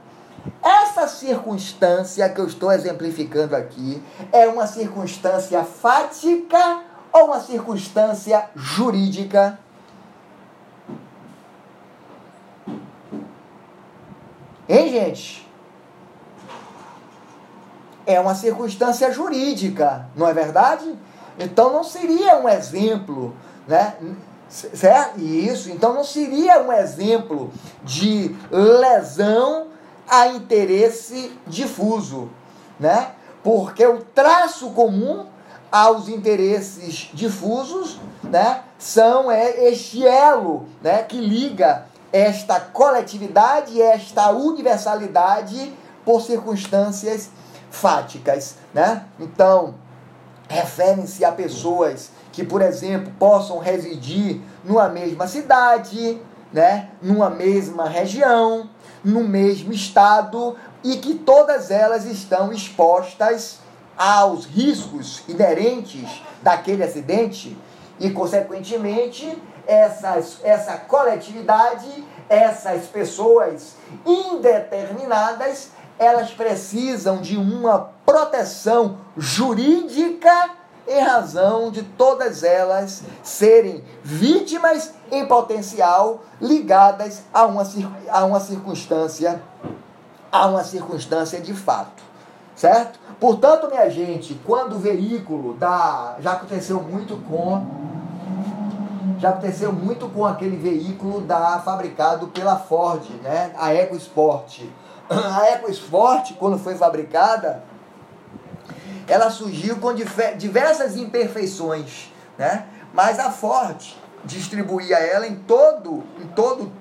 [0.64, 9.58] Essa circunstância que eu estou exemplificando aqui é uma circunstância fática ou uma circunstância jurídica?
[14.70, 15.50] Hein, gente?
[18.06, 20.96] É uma circunstância jurídica, não é verdade?
[21.40, 23.36] Então não seria um exemplo,
[23.68, 23.96] né?
[24.48, 25.20] Certo?
[25.20, 27.52] Isso, então não seria um exemplo
[27.84, 29.68] de lesão
[30.08, 32.30] a interesse difuso,
[32.80, 33.12] né?
[33.44, 35.26] Porque o traço comum
[35.72, 45.74] aos interesses difusos, né, são é este elo, né, que liga esta coletividade, esta universalidade
[46.04, 47.30] por circunstâncias
[47.70, 49.06] fáticas, né?
[49.20, 49.76] Então,
[50.48, 56.20] referem-se a pessoas que, por exemplo, possam residir numa mesma cidade,
[56.52, 56.90] né?
[57.02, 58.70] Numa mesma região,
[59.04, 63.60] no mesmo estado e que todas elas estão expostas
[63.98, 67.56] aos riscos inerentes daquele acidente
[68.00, 69.38] e, consequentemente,
[69.70, 80.50] essas, essa coletividade, essas pessoas indeterminadas, elas precisam de uma proteção jurídica
[80.88, 87.62] em razão de todas elas serem vítimas em potencial ligadas a uma,
[88.10, 89.40] a uma circunstância
[90.32, 92.04] a uma circunstância de fato,
[92.56, 93.00] certo?
[93.20, 97.66] Portanto, minha gente, quando o veículo da já aconteceu muito com
[99.20, 103.52] Já aconteceu muito com aquele veículo da fabricado pela Ford, né?
[103.58, 104.62] A EcoSport.
[105.10, 107.64] A EcoSport, quando foi fabricada,
[109.08, 109.94] ela surgiu com
[110.38, 112.66] diversas imperfeições, né?
[112.94, 113.84] Mas a Ford
[114.24, 116.72] distribuía ela em todo, em todo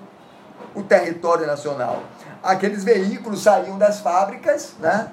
[0.75, 2.03] o território nacional.
[2.43, 5.11] Aqueles veículos saíam das fábricas, né?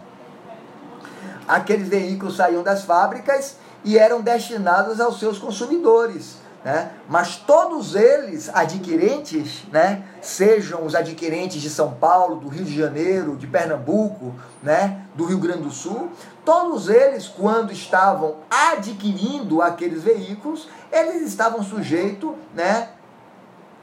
[1.47, 6.44] Aqueles veículos saíam das fábricas e eram destinados aos seus consumidores.
[6.65, 6.89] Né?
[7.07, 10.03] Mas todos eles adquirentes, né?
[10.19, 15.01] sejam os adquirentes de São Paulo, do Rio de Janeiro, de Pernambuco, né?
[15.13, 16.09] do Rio Grande do Sul,
[16.43, 22.89] todos eles, quando estavam adquirindo aqueles veículos, eles estavam sujeitos né?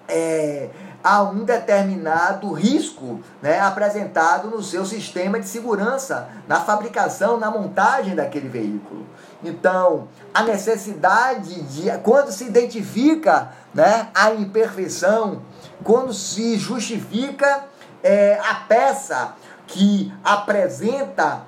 [0.08, 0.68] É,
[1.04, 8.14] a um determinado risco né, apresentado no seu sistema de segurança, na fabricação, na montagem
[8.14, 9.06] daquele veículo.
[9.44, 15.42] Então, a necessidade de, quando se identifica né, a imperfeição,
[15.82, 17.64] quando se justifica
[18.02, 19.34] é, a peça
[19.66, 21.42] que apresenta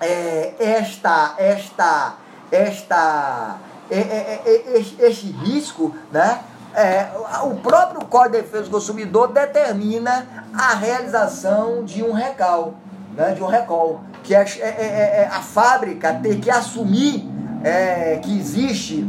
[0.00, 2.14] é, esta, esta,
[2.50, 3.56] esta,
[3.90, 6.42] é, é, é este, este risco, né?
[6.74, 7.08] É,
[7.44, 12.74] o próprio Código de Defesa do Consumidor determina a realização de um recal,
[13.18, 17.28] né, de um recall, que é, é, é, é a fábrica ter que assumir
[17.64, 19.04] é, que existe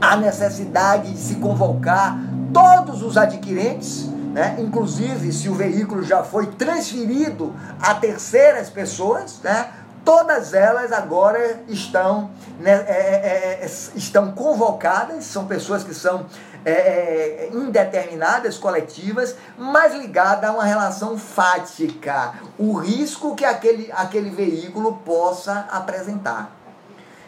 [0.00, 2.18] a necessidade de se convocar
[2.52, 9.68] todos os adquirentes, né, inclusive se o veículo já foi transferido a terceiras pessoas, né,
[10.04, 16.26] todas elas agora estão, né, é, é, é, estão convocadas, são pessoas que são
[16.66, 24.30] é, é, indeterminadas, coletivas, mas ligadas a uma relação fática, o risco que aquele, aquele
[24.30, 26.50] veículo possa apresentar.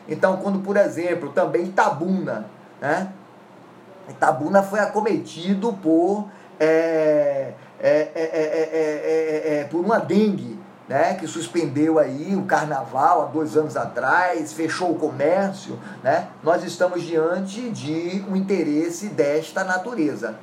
[0.08, 2.46] Então, quando, por exemplo, também Itabuna,
[2.80, 3.12] né?
[4.08, 10.57] Itabuna foi acometido por, é, é, é, por uma dengue
[10.88, 16.64] né, que suspendeu aí o carnaval há dois anos atrás, fechou o comércio, né, nós
[16.64, 20.34] estamos diante de um interesse desta natureza.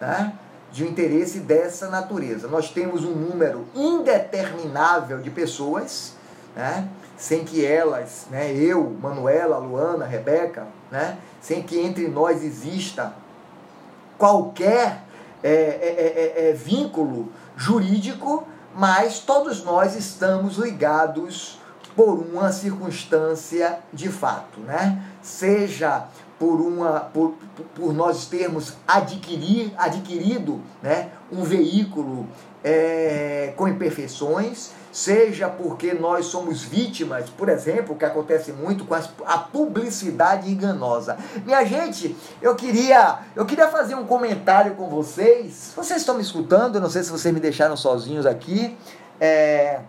[0.00, 0.32] Né,
[0.72, 2.48] de um interesse dessa natureza.
[2.48, 6.14] Nós temos um número indeterminável de pessoas,
[6.56, 13.14] né, sem que elas, né, eu, Manuela, Luana, Rebeca, né, sem que entre nós exista
[14.18, 15.04] qualquer
[15.44, 21.58] é, é, é, vínculo jurídico mas todos nós estamos ligados
[21.94, 25.02] por uma circunstância de fato, né?
[25.22, 26.06] Seja
[26.38, 27.34] por uma por,
[27.74, 32.26] por nós termos adquirir, adquirido né, um veículo
[32.62, 39.38] é, com imperfeições, seja porque nós somos vítimas, por exemplo, que acontece muito com a
[39.38, 41.18] publicidade enganosa.
[41.44, 45.72] Minha gente, eu queria, eu queria fazer um comentário com vocês.
[45.74, 46.80] Vocês estão me escutando?
[46.80, 48.78] Não sei se vocês me deixaram sozinhos aqui.
[49.20, 49.80] É,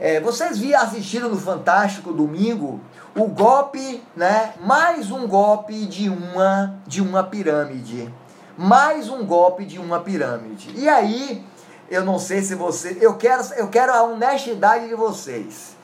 [0.00, 2.80] é, vocês viram assistindo no Fantástico domingo
[3.14, 4.54] o golpe, né?
[4.60, 8.12] Mais um golpe de uma de uma pirâmide.
[8.58, 10.74] Mais um golpe de uma pirâmide.
[10.74, 11.44] E aí
[11.92, 12.96] eu não sei se você.
[13.00, 15.76] Eu quero, eu quero a honestidade de vocês.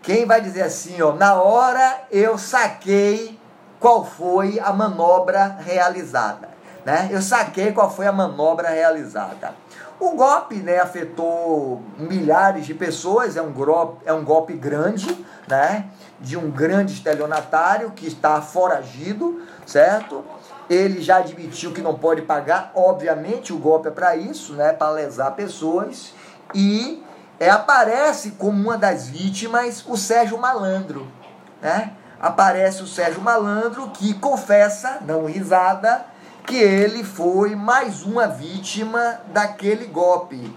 [0.00, 3.38] Quem vai dizer assim, ó, na hora eu saquei
[3.80, 6.48] qual foi a manobra realizada.
[6.84, 7.08] Né?
[7.10, 9.54] Eu saquei qual foi a manobra realizada.
[9.98, 15.86] O golpe né, afetou milhares de pessoas, é um, golpe, é um golpe grande, né,
[16.20, 20.24] de um grande estelionatário que está foragido, certo?
[20.72, 24.90] Ele já admitiu que não pode pagar, obviamente o golpe é para isso, né, para
[24.90, 26.14] lesar pessoas,
[26.54, 27.04] e
[27.38, 31.06] é, aparece como uma das vítimas o Sérgio Malandro,
[31.60, 31.92] né?
[32.18, 36.06] Aparece o Sérgio Malandro que confessa, não risada,
[36.46, 40.56] que ele foi mais uma vítima daquele golpe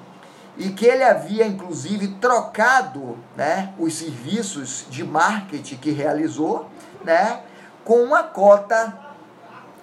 [0.57, 6.69] e que ele havia inclusive trocado, né, os serviços de marketing que realizou,
[7.03, 7.41] né,
[7.83, 9.04] com uma cota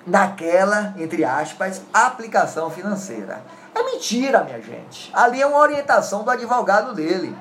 [0.07, 3.43] naquela, entre aspas, aplicação financeira.
[3.75, 5.11] É mentira, minha gente.
[5.15, 7.35] Ali é uma orientação do advogado dele.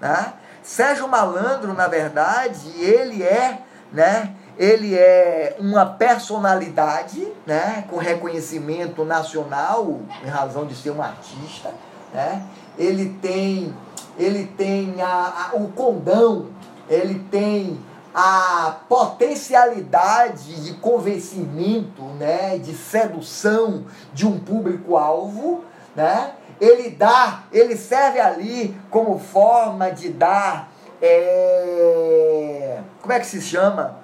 [0.00, 0.32] Né?
[0.62, 3.58] Sérgio Malandro, na verdade, ele é,
[3.92, 11.70] né, ele é uma personalidade, né, com reconhecimento nacional, em razão de ser um artista,
[12.12, 12.42] né?
[12.78, 13.74] Ele tem,
[14.16, 16.46] ele tem a, a o condão,
[16.88, 17.78] ele tem
[18.14, 25.64] a potencialidade de convencimento, né, de sedução de um público-alvo,
[25.96, 26.34] né?
[26.60, 30.70] Ele dá, ele serve ali como forma de dar,
[31.02, 33.98] é, como é que se chama,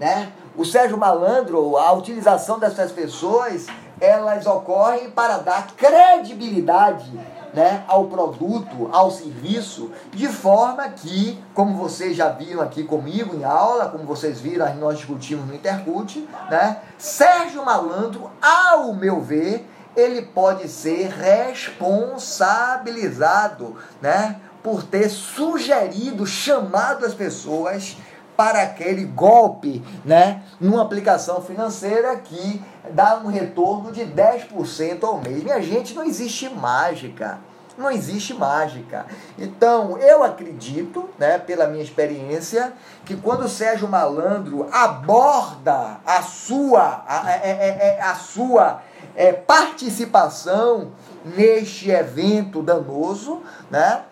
[0.00, 0.32] né?
[0.56, 3.66] o Sérgio Malandro, a utilização dessas pessoas,
[4.00, 7.10] elas ocorrem para dar credibilidade
[7.54, 13.44] né, ao produto, ao serviço, de forma que, como vocês já viram aqui comigo em
[13.44, 16.16] aula, como vocês viram, nós discutimos no Intercult,
[16.50, 19.64] né, Sérgio Malandro, ao meu ver,
[19.96, 27.96] ele pode ser responsabilizado, né, por ter sugerido, chamado as pessoas
[28.36, 35.42] para aquele golpe, né, numa aplicação financeira que dá um retorno de 10% ao mês.
[35.42, 37.38] Minha gente, não existe mágica.
[37.76, 39.04] Não existe mágica.
[39.36, 42.72] Então, eu acredito, né, pela minha experiência,
[43.04, 48.80] que quando o Sérgio Malandro aborda a sua, a, a, é, é, é, a sua
[49.16, 50.92] é, participação
[51.24, 54.02] neste evento danoso, né,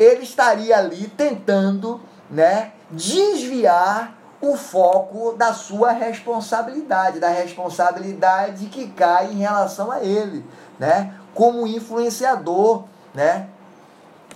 [0.00, 9.32] ele estaria ali tentando né, desviar o foco da sua responsabilidade, da responsabilidade que cai
[9.32, 10.44] em relação a ele,
[10.78, 11.14] né?
[11.32, 12.84] Como influenciador,
[13.14, 13.48] né?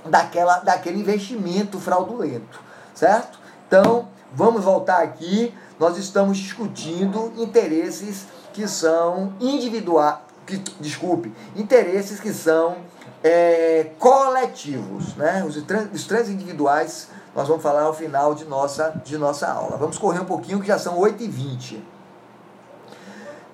[0.05, 2.61] Daquela, daquele investimento fraudulento,
[2.95, 3.41] certo?
[3.67, 5.53] Então, vamos voltar aqui.
[5.79, 12.77] Nós estamos discutindo interesses que são individuais, que, desculpe, interesses que são
[13.25, 15.45] é, coletivos, né?
[15.45, 19.77] Os, trans, os transindividuais nós vamos falar ao final de nossa, de nossa aula.
[19.77, 21.81] Vamos correr um pouquinho, que já são 8h20.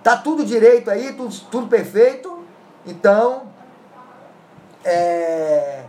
[0.05, 2.45] Tá tudo direito aí, tudo, tudo perfeito?
[2.87, 3.49] Então,
[4.85, 5.83] é,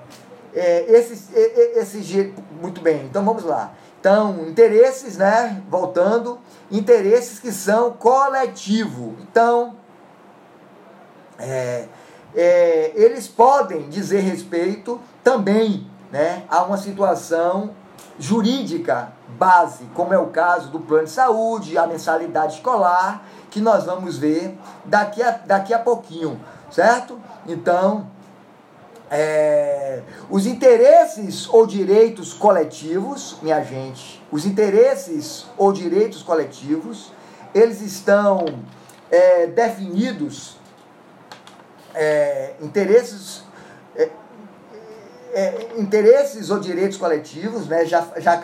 [0.56, 3.74] é, esses, esses, muito bem, então vamos lá.
[4.00, 5.62] Então, interesses, né?
[5.70, 6.40] Voltando,
[6.72, 9.16] interesses que são coletivo.
[9.22, 9.76] Então,
[11.38, 11.86] é,
[12.36, 17.83] é, eles podem dizer respeito também né, a uma situação
[18.20, 23.86] jurídica base, como é o caso do plano de saúde, a mensalidade escolar, que nós
[23.86, 26.40] vamos ver daqui a, daqui a pouquinho,
[26.70, 27.20] certo?
[27.48, 28.08] Então,
[29.10, 37.12] é, os interesses ou direitos coletivos, minha gente, os interesses ou direitos coletivos,
[37.54, 38.46] eles estão
[39.12, 40.58] é, definidos,
[41.94, 43.43] é, interesses
[45.34, 47.86] é, interesses ou direitos coletivos, né?
[47.86, 48.40] já, já,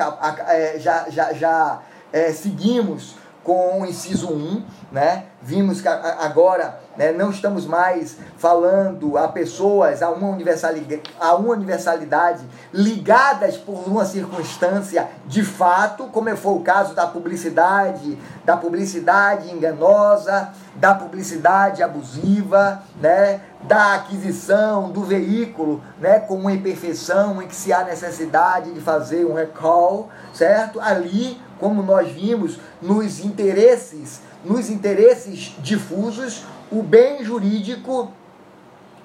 [0.48, 1.82] é, já, já, já
[2.12, 3.19] é, seguimos
[3.50, 5.24] com o inciso 1, né?
[5.41, 11.54] Vimos que agora né, não estamos mais falando a pessoas a uma, universalidade, a uma
[11.54, 19.52] universalidade ligadas por uma circunstância de fato, como foi o caso da publicidade, da publicidade
[19.52, 23.41] enganosa, da publicidade abusiva, né?
[23.64, 29.26] da aquisição do veículo né, com uma imperfeição em que se há necessidade de fazer
[29.26, 30.80] um recall, certo?
[30.80, 38.12] Ali, como nós vimos, nos interesses, nos interesses difusos, o bem jurídico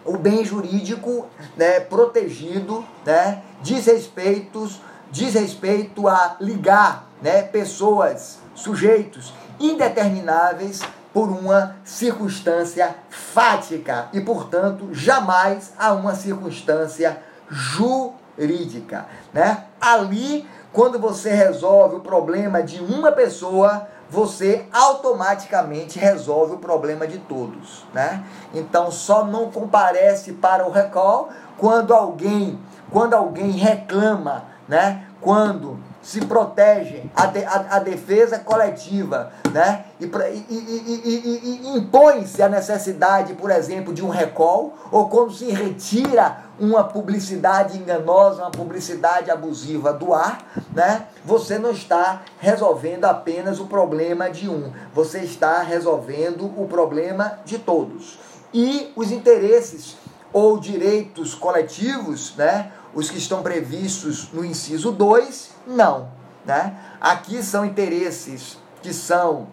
[0.05, 1.26] o bem jurídico
[1.57, 4.80] né, protegido né, diz, respeitos,
[5.11, 10.80] diz respeito a ligar né, pessoas, sujeitos indetermináveis
[11.12, 19.64] por uma circunstância fática e, portanto, jamais a uma circunstância jurídica, né?
[19.80, 27.18] Ali, quando você resolve o problema de uma pessoa, você automaticamente resolve o problema de
[27.18, 28.25] todos, né?
[28.53, 32.59] Então, só não comparece para o recall quando alguém,
[32.91, 35.07] quando alguém reclama, né?
[35.20, 39.86] Quando se protegem, a, de, a, a, defesa coletiva, né?
[39.98, 45.46] E, e, e, e impõe-se a necessidade, por exemplo, de um recall, ou quando se
[45.46, 51.07] retira uma publicidade enganosa, uma publicidade abusiva do ar, né?
[51.24, 57.59] Você não está resolvendo apenas o problema de um, você está resolvendo o problema de
[57.59, 58.18] todos.
[58.52, 59.96] E os interesses
[60.34, 62.72] ou direitos coletivos, né?
[62.95, 66.09] Os que estão previstos no inciso 2, não.
[66.45, 66.76] Né?
[67.01, 69.49] Aqui são interesses que são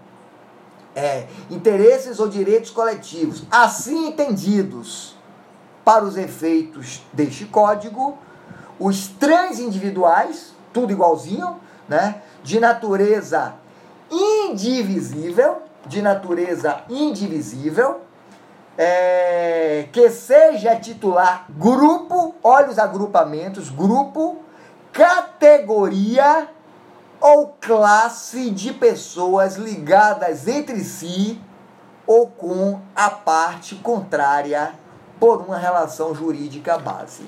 [0.95, 5.15] é, interesses ou direitos coletivos, assim entendidos
[5.85, 8.17] para os efeitos deste código,
[8.79, 12.21] os transindividuais, tudo igualzinho, né?
[12.43, 13.55] de natureza
[14.09, 18.01] indivisível, de natureza indivisível,
[18.78, 24.39] é, que seja titular grupo, olha os agrupamentos, grupo,
[24.91, 26.47] categoria
[27.19, 31.39] ou classe de pessoas ligadas entre si
[32.07, 34.74] ou com a parte contrária
[35.19, 37.26] por uma relação jurídica base.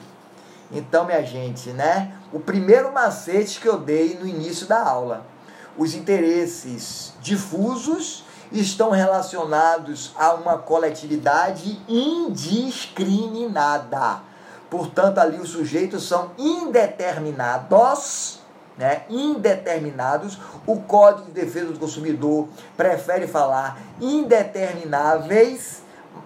[0.71, 2.17] Então, minha gente, né?
[2.33, 5.25] O primeiro macete que eu dei no início da aula.
[5.75, 8.23] os interesses difusos
[8.53, 14.21] estão relacionados a uma coletividade indiscriminada.
[14.69, 18.39] Portanto, ali os sujeitos são indeterminados,
[18.77, 19.01] né?
[19.09, 20.37] Indeterminados.
[20.65, 22.47] O Código de Defesa do Consumidor
[22.77, 25.81] prefere falar indetermináveis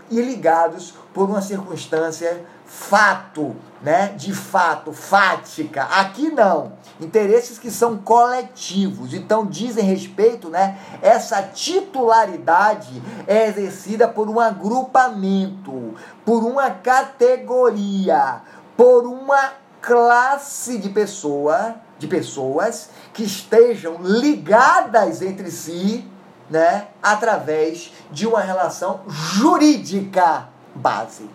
[0.09, 4.13] e ligados por uma circunstância fato, né?
[4.17, 5.83] De fato, fática.
[5.83, 6.73] Aqui não.
[6.99, 9.13] Interesses que são coletivos.
[9.13, 10.77] Então dizem respeito, né?
[11.01, 15.95] Essa titularidade é exercida por um agrupamento,
[16.25, 18.41] por uma categoria,
[18.75, 26.05] por uma classe de pessoa, de pessoas que estejam ligadas entre si,
[26.49, 31.29] né, através de uma relação jurídica base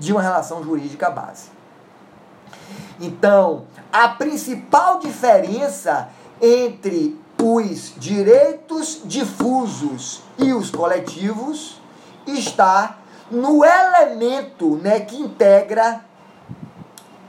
[0.00, 1.48] de uma relação jurídica base.
[2.98, 6.08] Então, a principal diferença
[6.40, 11.80] entre os direitos difusos e os coletivos
[12.26, 12.98] está
[13.30, 16.04] no elemento né, que integra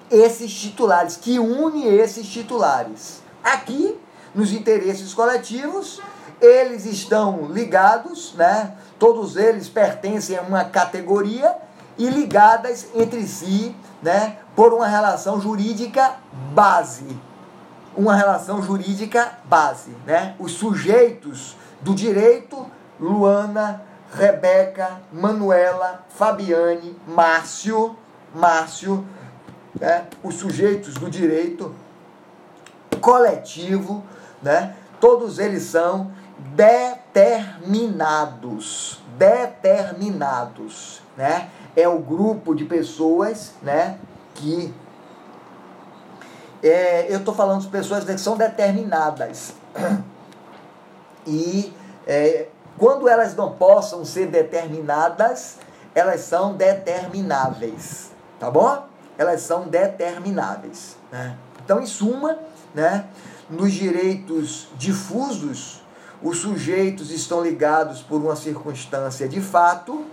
[0.09, 3.21] esses titulares, que une esses titulares.
[3.41, 3.97] Aqui,
[4.35, 6.01] nos interesses coletivos,
[6.41, 8.73] eles estão ligados, né?
[8.99, 11.55] todos eles pertencem a uma categoria
[12.01, 16.15] e ligadas entre si, né, por uma relação jurídica
[16.51, 17.15] base.
[17.95, 20.35] Uma relação jurídica base, né?
[20.39, 22.65] Os sujeitos do direito,
[22.99, 27.95] Luana, Rebeca, Manuela, Fabiane, Márcio,
[28.33, 29.05] Márcio,
[29.79, 30.07] né?
[30.23, 31.75] Os sujeitos do direito
[32.99, 34.03] coletivo,
[34.41, 34.75] né?
[34.99, 36.11] Todos eles são
[36.55, 41.49] determinados, determinados, né?
[41.75, 43.97] É o grupo de pessoas, né,
[44.35, 44.73] que
[46.63, 49.53] é, eu estou falando de pessoas que são determinadas.
[51.25, 51.71] E
[52.07, 52.47] é,
[52.77, 55.57] quando elas não possam ser determinadas,
[55.93, 58.11] elas são determináveis.
[58.39, 58.85] Tá bom?
[59.17, 60.95] Elas são determináveis.
[61.11, 61.37] Né?
[61.63, 62.39] Então, em suma,
[62.73, 63.05] né,
[63.49, 65.83] nos direitos difusos,
[66.23, 70.05] os sujeitos estão ligados por uma circunstância de fato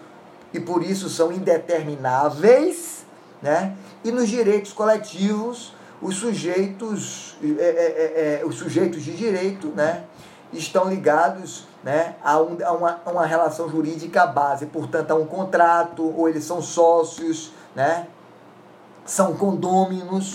[0.53, 3.05] e por isso são indetermináveis,
[3.43, 3.77] né?
[4.05, 10.05] E nos direitos coletivos, os sujeitos, é, é, é, é, os sujeitos de direito, né?
[10.53, 15.27] Estão ligados né, a, um, a, uma, a uma relação jurídica base, portanto, a um
[15.27, 18.07] contrato, ou eles são sócios, né?
[19.05, 20.35] São condôminos,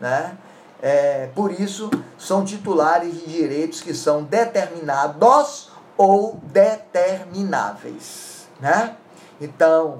[0.00, 0.36] né?
[0.82, 8.96] É, por isso, são titulares de direitos que são determinados ou determináveis, né?
[9.40, 9.98] Então,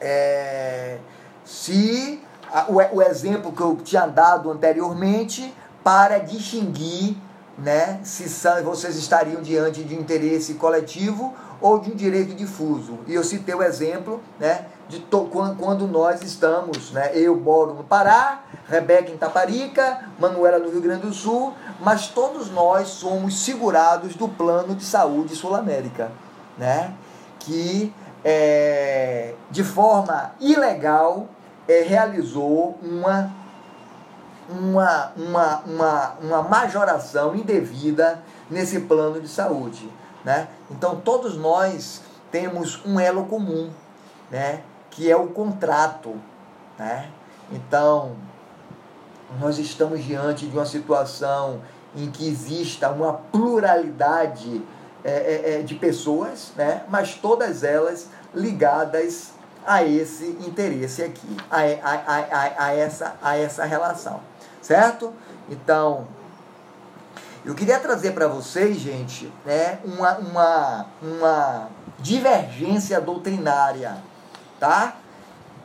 [0.00, 0.98] é,
[1.44, 2.22] se
[2.52, 7.16] a, o, o exemplo que eu tinha dado anteriormente para distinguir
[7.60, 13.00] né, se são, vocês estariam diante de um interesse coletivo ou de um direito difuso.
[13.06, 17.84] E eu citei o exemplo né, de to, quando, nós estamos, né, eu moro no
[17.84, 24.14] Pará, Rebeca em Taparica, Manuela no Rio Grande do Sul, mas todos nós somos segurados
[24.14, 26.10] do plano de saúde Sul-América.
[26.56, 26.94] Né?
[27.40, 27.92] Que
[28.24, 31.26] é, de forma ilegal
[31.66, 33.32] é, realizou uma,
[34.48, 39.90] uma, uma, uma, uma majoração indevida nesse plano de saúde.
[40.24, 40.48] Né?
[40.70, 43.70] Então todos nós temos um elo comum,
[44.30, 44.62] né?
[44.90, 46.14] que é o contrato.
[46.78, 47.10] Né?
[47.52, 48.12] Então,
[49.38, 51.60] nós estamos diante de uma situação
[51.96, 54.62] em que exista uma pluralidade
[55.04, 56.82] é, é, é, de pessoas, né?
[56.88, 59.30] mas todas elas ligadas
[59.66, 64.20] a esse interesse aqui, a, a, a, a, essa, a essa relação,
[64.60, 65.12] certo?
[65.48, 66.06] Então,
[67.44, 73.96] eu queria trazer para vocês, gente, né, uma, uma, uma divergência doutrinária,
[74.58, 74.96] tá?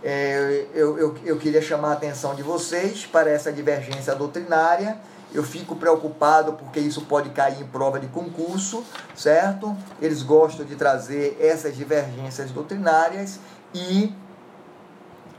[0.04, 4.98] É, eu, eu, eu queria chamar a atenção de vocês para essa divergência doutrinária
[5.36, 8.84] eu fico preocupado porque isso pode cair em prova de concurso,
[9.14, 9.76] certo?
[10.02, 13.40] Eles gostam de trazer essas divergências doutrinárias
[13.74, 14.14] e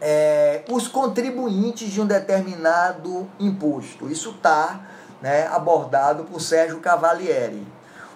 [0.00, 4.10] é, os contribuintes de um determinado imposto.
[4.10, 4.80] Isso está
[5.22, 7.66] né, abordado por Sérgio Cavalieri.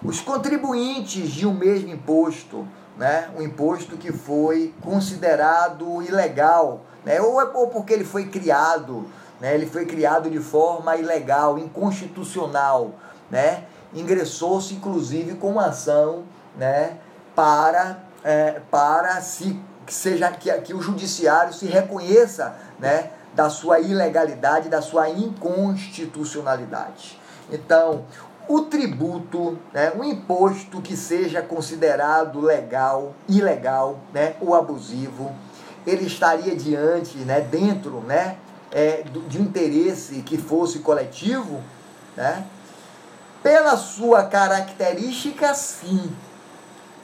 [0.03, 7.37] Os contribuintes de um mesmo imposto, né, um imposto que foi considerado ilegal, né, ou,
[7.55, 9.07] ou porque ele foi criado
[9.41, 9.53] né?
[9.55, 12.91] Ele foi criado de forma ilegal, inconstitucional,
[13.29, 13.65] né?
[13.93, 16.23] Ingressou-se inclusive com uma ação,
[16.55, 16.97] né?
[17.35, 23.11] Para é, para se que seja que, que o judiciário se reconheça, né?
[23.33, 27.19] Da sua ilegalidade, da sua inconstitucionalidade.
[27.51, 28.05] Então,
[28.47, 35.31] o tributo, né, um imposto que seja considerado legal, ilegal, né, ou abusivo,
[35.87, 38.35] ele estaria diante, né, dentro, né,
[38.71, 41.61] é, de interesse que fosse coletivo,
[42.15, 42.45] né?
[43.43, 46.11] Pela sua característica, sim.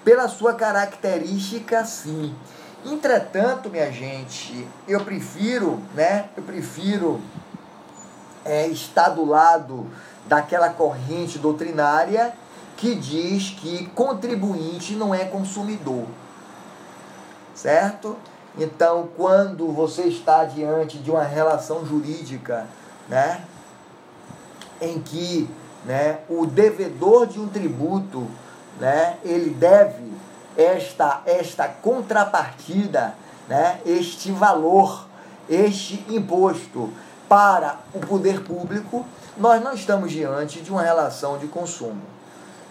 [0.03, 2.33] Pela sua característica, sim.
[2.85, 6.29] Entretanto, minha gente, eu prefiro, né?
[6.37, 7.21] Eu prefiro
[8.45, 9.87] é, estar do lado
[10.25, 12.33] daquela corrente doutrinária
[12.77, 16.05] que diz que contribuinte não é consumidor.
[17.55, 18.15] Certo?
[18.57, 22.65] Então, quando você está diante de uma relação jurídica,
[23.07, 23.43] né,
[24.81, 25.47] em que,
[25.85, 28.27] né, o devedor de um tributo,
[28.79, 30.11] né, ele deve
[30.57, 33.13] esta esta contrapartida,
[33.47, 35.07] né, este valor,
[35.47, 36.91] este imposto
[37.29, 39.05] para o poder público,
[39.37, 42.01] nós não estamos diante de uma relação de consumo.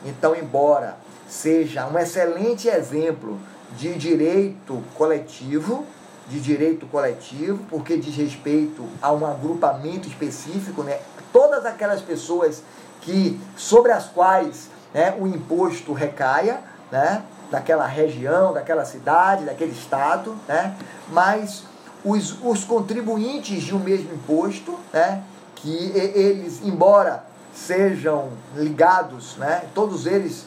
[0.05, 0.97] Então, embora
[1.29, 3.39] seja um excelente exemplo
[3.73, 5.85] de direito coletivo,
[6.29, 10.99] de direito coletivo, porque diz respeito a um agrupamento específico, né?
[11.33, 12.63] Todas aquelas pessoas
[13.01, 16.61] que sobre as quais né, o imposto recaia,
[16.91, 17.23] né?
[17.51, 20.75] Daquela região, daquela cidade, daquele estado, né?
[21.11, 21.65] Mas
[22.05, 25.23] os, os contribuintes de um mesmo imposto, né?
[25.55, 29.65] Que eles, embora sejam ligados, né?
[29.75, 30.45] Todos eles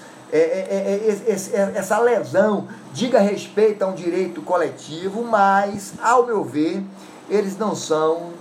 [1.75, 6.83] essa lesão diga respeito a um direito coletivo, mas, ao meu ver,
[7.29, 8.31] eles não são,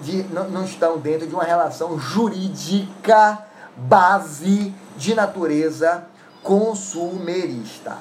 [0.00, 3.38] de, não estão dentro de uma relação jurídica
[3.76, 6.04] base de natureza
[6.42, 7.98] consumerista,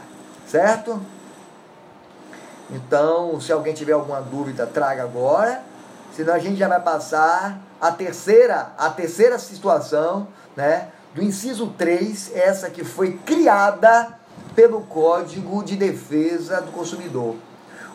[0.48, 1.02] certo?
[2.70, 5.64] Então, se alguém tiver alguma dúvida, traga agora,
[6.16, 10.90] senão a gente já vai passar a terceira, a terceira situação, né?
[11.14, 14.18] Do inciso 3, essa que foi criada
[14.56, 17.36] pelo Código de Defesa do Consumidor.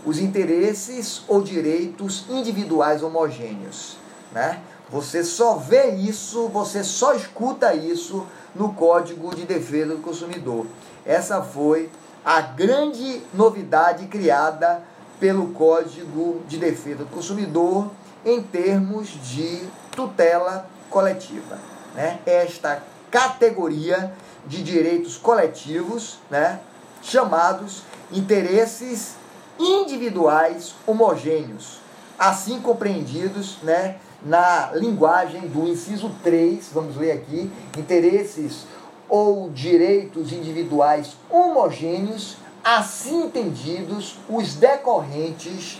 [0.04, 3.96] Os interesses ou direitos individuais homogêneos.
[4.32, 4.60] Né?
[4.90, 10.66] Você só vê isso, você só escuta isso no Código de Defesa do Consumidor.
[11.04, 11.90] Essa foi
[12.24, 14.82] a grande novidade criada
[15.18, 17.90] pelo Código de Defesa do Consumidor
[18.24, 21.58] em termos de tutela coletiva.
[21.94, 22.20] Né?
[22.24, 24.12] Esta categoria
[24.46, 26.60] de direitos coletivos, né,
[27.02, 27.82] chamados
[28.12, 29.14] interesses
[29.58, 31.80] individuais homogêneos,
[32.18, 38.64] assim compreendidos né, na linguagem do inciso 3, vamos ler aqui, interesses
[39.08, 45.78] ou direitos individuais homogêneos, assim entendidos os decorrentes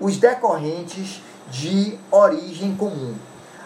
[0.00, 1.20] os decorrentes
[1.50, 3.14] de origem comum.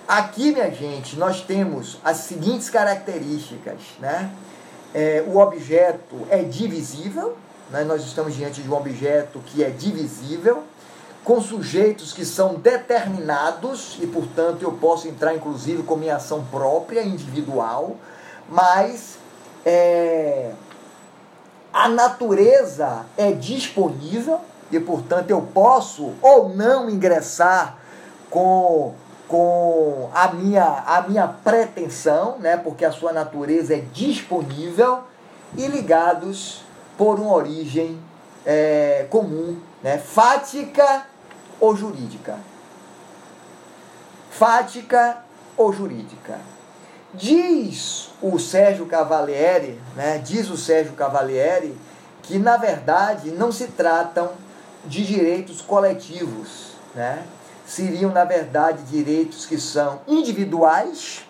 [0.07, 4.31] Aqui, minha gente, nós temos as seguintes características, né?
[4.93, 7.37] É, o objeto é divisível,
[7.71, 7.83] né?
[7.85, 10.65] nós estamos diante de um objeto que é divisível,
[11.25, 17.03] com sujeitos que são determinados, e portanto eu posso entrar inclusive com minha ação própria,
[17.03, 17.97] individual,
[18.51, 19.17] mas
[19.65, 20.51] é,
[21.73, 24.41] a natureza é disponível,
[24.71, 27.79] e portanto eu posso ou não ingressar
[28.29, 28.95] com
[29.33, 35.05] com a minha, a minha pretensão, né, porque a sua natureza é disponível,
[35.57, 36.63] e ligados
[36.99, 37.99] por uma origem
[38.45, 41.07] é, comum, né, fática
[41.59, 42.37] ou jurídica.
[44.31, 45.25] Fática
[45.57, 46.39] ou jurídica.
[47.15, 51.75] Diz o Sérgio Cavalieri, né, diz o Sérgio Cavalieri,
[52.23, 54.33] que na verdade não se tratam
[54.85, 57.23] de direitos coletivos, né?
[57.67, 61.25] Seriam, na verdade, direitos que são individuais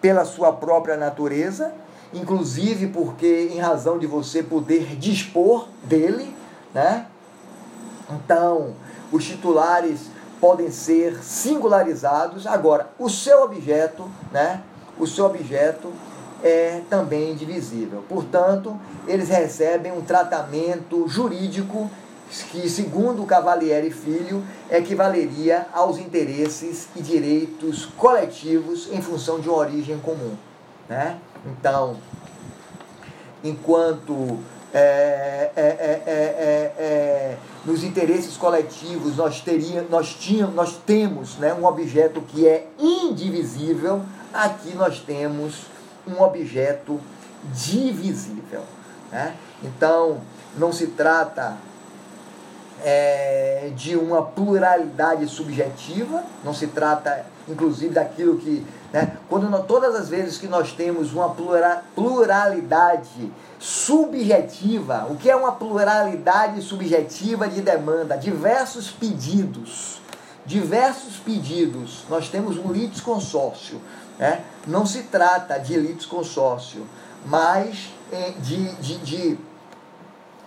[0.00, 1.72] pela sua própria natureza,
[2.12, 6.34] inclusive porque, em razão de você poder dispor dele,
[6.72, 7.06] né?
[8.10, 8.74] Então,
[9.10, 10.10] os titulares
[10.40, 12.46] podem ser singularizados.
[12.46, 14.62] Agora, o seu objeto, né?
[14.98, 15.90] O seu objeto
[16.42, 18.04] é também indivisível.
[18.08, 21.90] Portanto, eles recebem um tratamento jurídico
[22.50, 29.98] que, segundo Cavalieri Filho, equivaleria aos interesses e direitos coletivos em função de uma origem
[29.98, 30.34] comum.
[30.88, 31.18] Né?
[31.46, 31.96] Então,
[33.42, 34.38] enquanto
[34.72, 36.02] é, é,
[36.76, 42.66] é, nos interesses coletivos nós, teria, nós, tínhamos, nós temos né, um objeto que é
[42.78, 44.02] indivisível,
[44.32, 45.66] aqui nós temos
[46.06, 47.00] um objeto
[47.52, 48.62] divisível.
[49.12, 49.34] Né?
[49.62, 50.20] Então,
[50.58, 51.56] não se trata
[52.84, 58.64] é, de uma pluralidade subjetiva, não se trata, inclusive, daquilo que.
[58.92, 65.30] Né, quando nós, todas as vezes que nós temos uma plura, pluralidade subjetiva, o que
[65.30, 68.16] é uma pluralidade subjetiva de demanda?
[68.18, 70.02] Diversos pedidos.
[70.44, 72.04] Diversos pedidos.
[72.10, 73.80] Nós temos um litisconsórcio.
[74.18, 74.42] Né?
[74.66, 76.86] Não se trata de litisconsórcio,
[77.24, 79.38] mas é, de, de, de,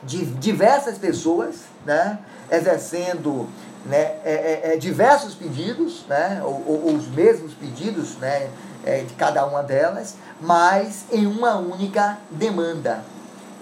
[0.03, 1.55] de diversas pessoas
[1.87, 2.19] né?
[2.51, 3.47] exercendo
[3.85, 8.49] né, é, é, é, diversos pedidos, né, ou, ou, os mesmos pedidos né,
[8.85, 13.01] é, de cada uma delas, mas em uma única demanda.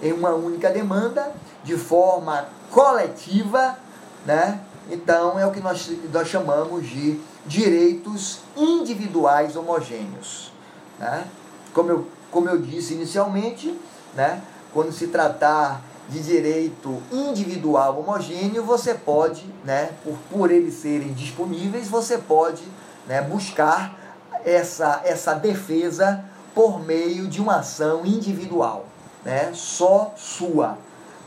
[0.02, 1.32] Em uma única demanda,
[1.64, 3.78] de forma coletiva,
[4.26, 4.60] né?
[4.90, 10.52] Então é o que nós, nós chamamos de direitos individuais homogêneos.
[10.98, 11.24] Né?
[11.72, 13.76] Como, eu, como eu disse inicialmente,
[14.14, 14.42] né?
[14.72, 21.88] quando se tratar de direito individual homogêneo, você pode, né, por, por eles serem disponíveis,
[21.88, 22.62] você pode
[23.06, 23.94] né, buscar
[24.44, 28.86] essa, essa defesa por meio de uma ação individual,
[29.24, 30.78] né, só sua.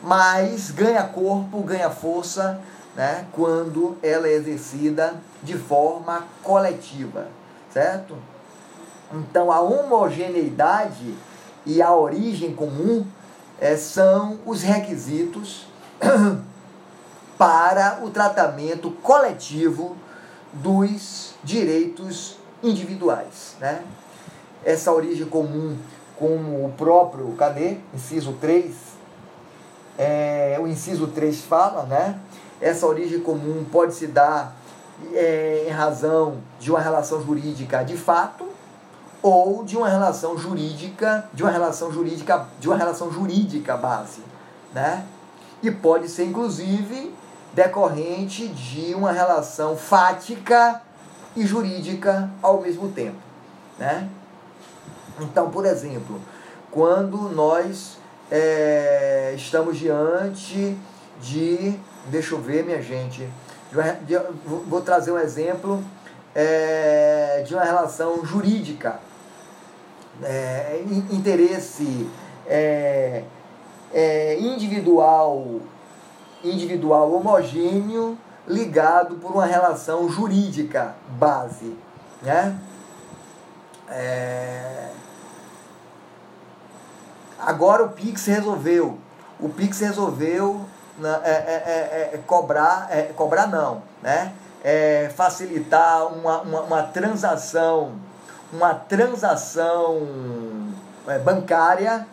[0.01, 2.59] Mas ganha corpo, ganha força
[2.95, 7.27] né, quando ela é exercida de forma coletiva,
[7.73, 8.15] certo?
[9.13, 11.15] Então a homogeneidade
[11.65, 13.05] e a origem comum
[13.59, 15.67] é, são os requisitos
[17.37, 19.95] para o tratamento coletivo
[20.53, 23.55] dos direitos individuais.
[23.59, 23.83] Né?
[24.63, 25.77] Essa origem comum,
[26.17, 27.77] como o próprio, cadê?
[27.93, 28.75] Inciso 3,
[29.97, 32.19] é, o inciso 3 fala, né?
[32.61, 34.55] Essa origem comum pode se dar
[35.13, 38.48] é, em razão de uma relação jurídica de fato,
[39.21, 44.21] ou de uma relação jurídica, de uma relação jurídica, de uma relação jurídica base,
[44.73, 45.05] né?
[45.61, 47.13] E pode ser inclusive
[47.53, 50.81] decorrente de uma relação fática
[51.35, 53.17] e jurídica ao mesmo tempo,
[53.77, 54.09] né?
[55.19, 56.21] Então, por exemplo,
[56.71, 57.97] quando nós
[58.31, 60.77] é, estamos diante
[61.21, 63.27] de, deixa eu ver, minha gente,
[63.69, 65.83] de, de, vou trazer um exemplo
[66.33, 68.99] é, de uma relação jurídica
[70.23, 72.09] é, interesse
[72.47, 73.23] é,
[73.93, 75.61] é, individual,
[76.43, 78.17] individual homogêneo
[78.47, 81.77] ligado por uma relação jurídica base,
[82.21, 82.57] né?
[83.87, 84.89] É...
[87.39, 88.97] Agora o Pix resolveu,
[89.39, 90.65] o Pix resolveu
[90.97, 94.33] né, é, é, é, cobrar, cobrar não, né?
[95.15, 97.93] facilitar uma, uma, uma transação
[98.51, 100.07] uma transação
[101.07, 102.05] é, bancária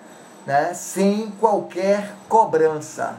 [0.47, 3.17] né, sem qualquer cobrança.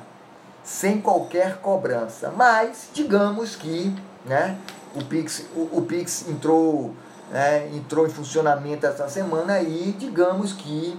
[0.63, 2.31] Sem qualquer cobrança.
[2.35, 3.95] Mas, digamos que
[4.25, 4.57] né,
[4.95, 6.93] o, Pix, o, o Pix entrou,
[7.31, 10.97] né, entrou em funcionamento essa semana e digamos que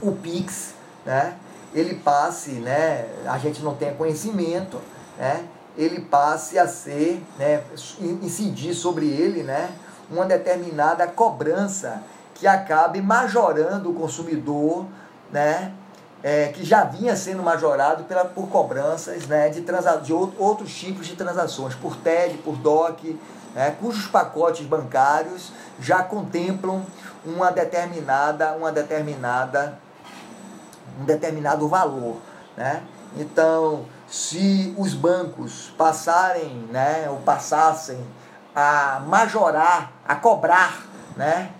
[0.00, 0.74] o Pix
[1.04, 1.36] né,
[1.74, 4.80] ele passe, né, a gente não tem conhecimento,
[5.18, 5.44] né,
[5.76, 7.62] ele passe a ser, né,
[8.00, 9.70] incidir sobre ele, né,
[10.10, 12.02] uma determinada cobrança
[12.34, 14.86] que acabe majorando o consumidor,
[15.30, 15.72] né?
[16.22, 21.06] É, que já vinha sendo majorado pela, por cobranças né, de, transa, de outros tipos
[21.06, 23.20] de transações, por TED, por DOC,
[23.54, 26.82] né, cujos pacotes bancários já contemplam
[27.26, 29.78] uma determinada, uma determinada,
[30.98, 32.16] um determinado valor.
[32.56, 32.82] Né?
[33.18, 37.98] Então, se os bancos passarem, né, ou passassem
[38.54, 40.86] a majorar, a cobrar,
[41.16, 41.50] né?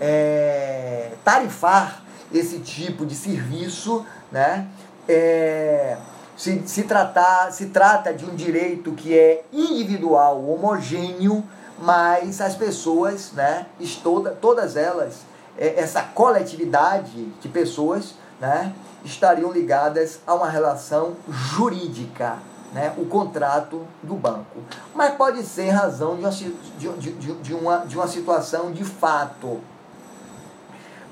[0.00, 2.02] É, tarifar
[2.32, 4.66] esse tipo de serviço, né?
[5.08, 5.96] É,
[6.36, 11.44] se, se, tratar, se trata de um direito que é individual, homogêneo,
[11.78, 13.66] mas as pessoas, né,
[14.02, 15.20] toda, todas elas,
[15.58, 18.72] é, essa coletividade de pessoas, né,
[19.04, 22.38] estariam ligadas a uma relação jurídica
[22.74, 24.58] né, o contrato do banco.
[24.92, 26.52] Mas pode ser razão de uma, de,
[26.98, 29.60] de, de, uma, de uma situação de fato.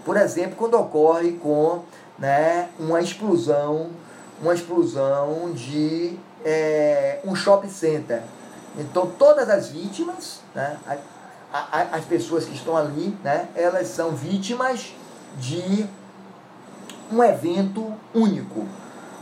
[0.04, 1.84] Por exemplo, quando ocorre com
[2.18, 3.90] né, uma explosão,
[4.42, 8.22] uma explosão de é, um shopping center.
[8.76, 10.96] Então todas as vítimas, né, a,
[11.52, 14.92] a, as pessoas que estão ali, né, elas são vítimas
[15.38, 15.86] de
[17.12, 18.66] um evento único,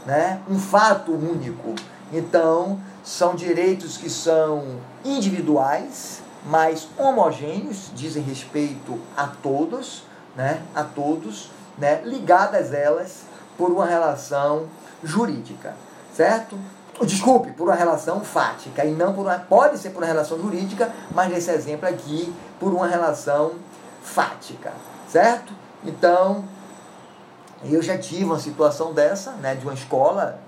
[0.07, 1.75] né, um fato único.
[2.13, 10.05] Então, são direitos que são individuais, mas homogêneos, dizem respeito a todos,
[10.37, 13.23] né, a todos, né, ligadas elas
[13.57, 14.67] por uma relação
[15.03, 15.75] jurídica,
[16.15, 16.59] certo?
[17.03, 19.39] Desculpe, por uma relação fática e não por uma.
[19.39, 23.53] Pode ser por uma relação jurídica, mas nesse exemplo aqui, por uma relação
[24.03, 24.73] fática.
[25.09, 25.53] Certo?
[25.83, 26.45] Então,
[27.65, 30.39] eu já tive uma situação dessa, né, de uma escola,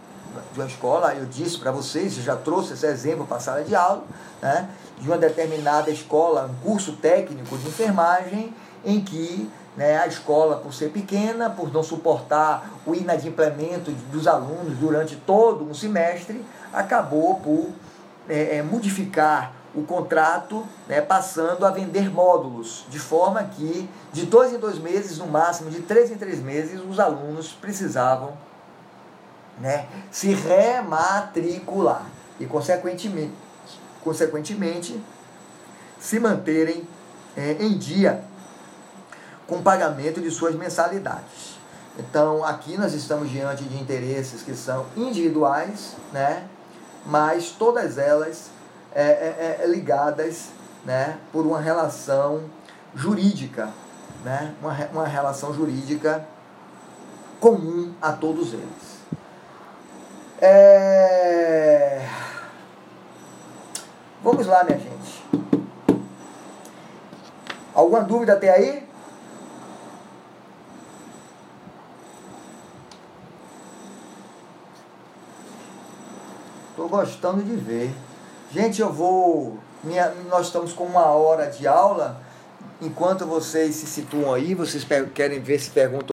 [0.52, 3.62] de uma escola, eu disse para vocês, eu já trouxe esse exemplo para a sala
[3.62, 4.04] de aula,
[4.40, 4.68] né,
[4.98, 8.54] de uma determinada escola, um curso técnico de enfermagem,
[8.84, 14.76] em que né, a escola, por ser pequena, por não suportar o inadimplemento dos alunos
[14.78, 17.68] durante todo um semestre, acabou por
[18.28, 24.52] é, é, modificar o contrato, né, passando a vender módulos, de forma que de dois
[24.52, 28.32] em dois meses, no máximo de três em três meses, os alunos precisavam
[29.60, 32.06] né, se rematricular
[32.40, 33.32] e, consequentemente,
[34.02, 35.02] consequentemente
[36.00, 36.86] se manterem
[37.36, 38.24] é, em dia
[39.46, 41.52] com pagamento de suas mensalidades.
[41.98, 46.44] Então, aqui nós estamos diante de interesses que são individuais, né?
[47.04, 48.50] mas todas elas
[48.94, 50.48] é, é, é ligadas
[50.84, 51.18] né?
[51.30, 52.44] por uma relação
[52.94, 53.68] jurídica,
[54.24, 54.54] né?
[54.60, 56.26] uma, uma relação jurídica
[57.38, 58.91] comum a todos eles.
[60.44, 62.04] É...
[64.24, 65.24] Vamos lá, minha gente.
[67.72, 68.88] Alguma dúvida até aí?
[76.70, 77.94] Estou gostando de ver.
[78.50, 79.58] Gente, eu vou.
[79.84, 82.20] Minha, nós estamos com uma hora de aula.
[82.80, 84.84] Enquanto vocês se situam aí, vocês
[85.14, 86.06] querem ver se perguntam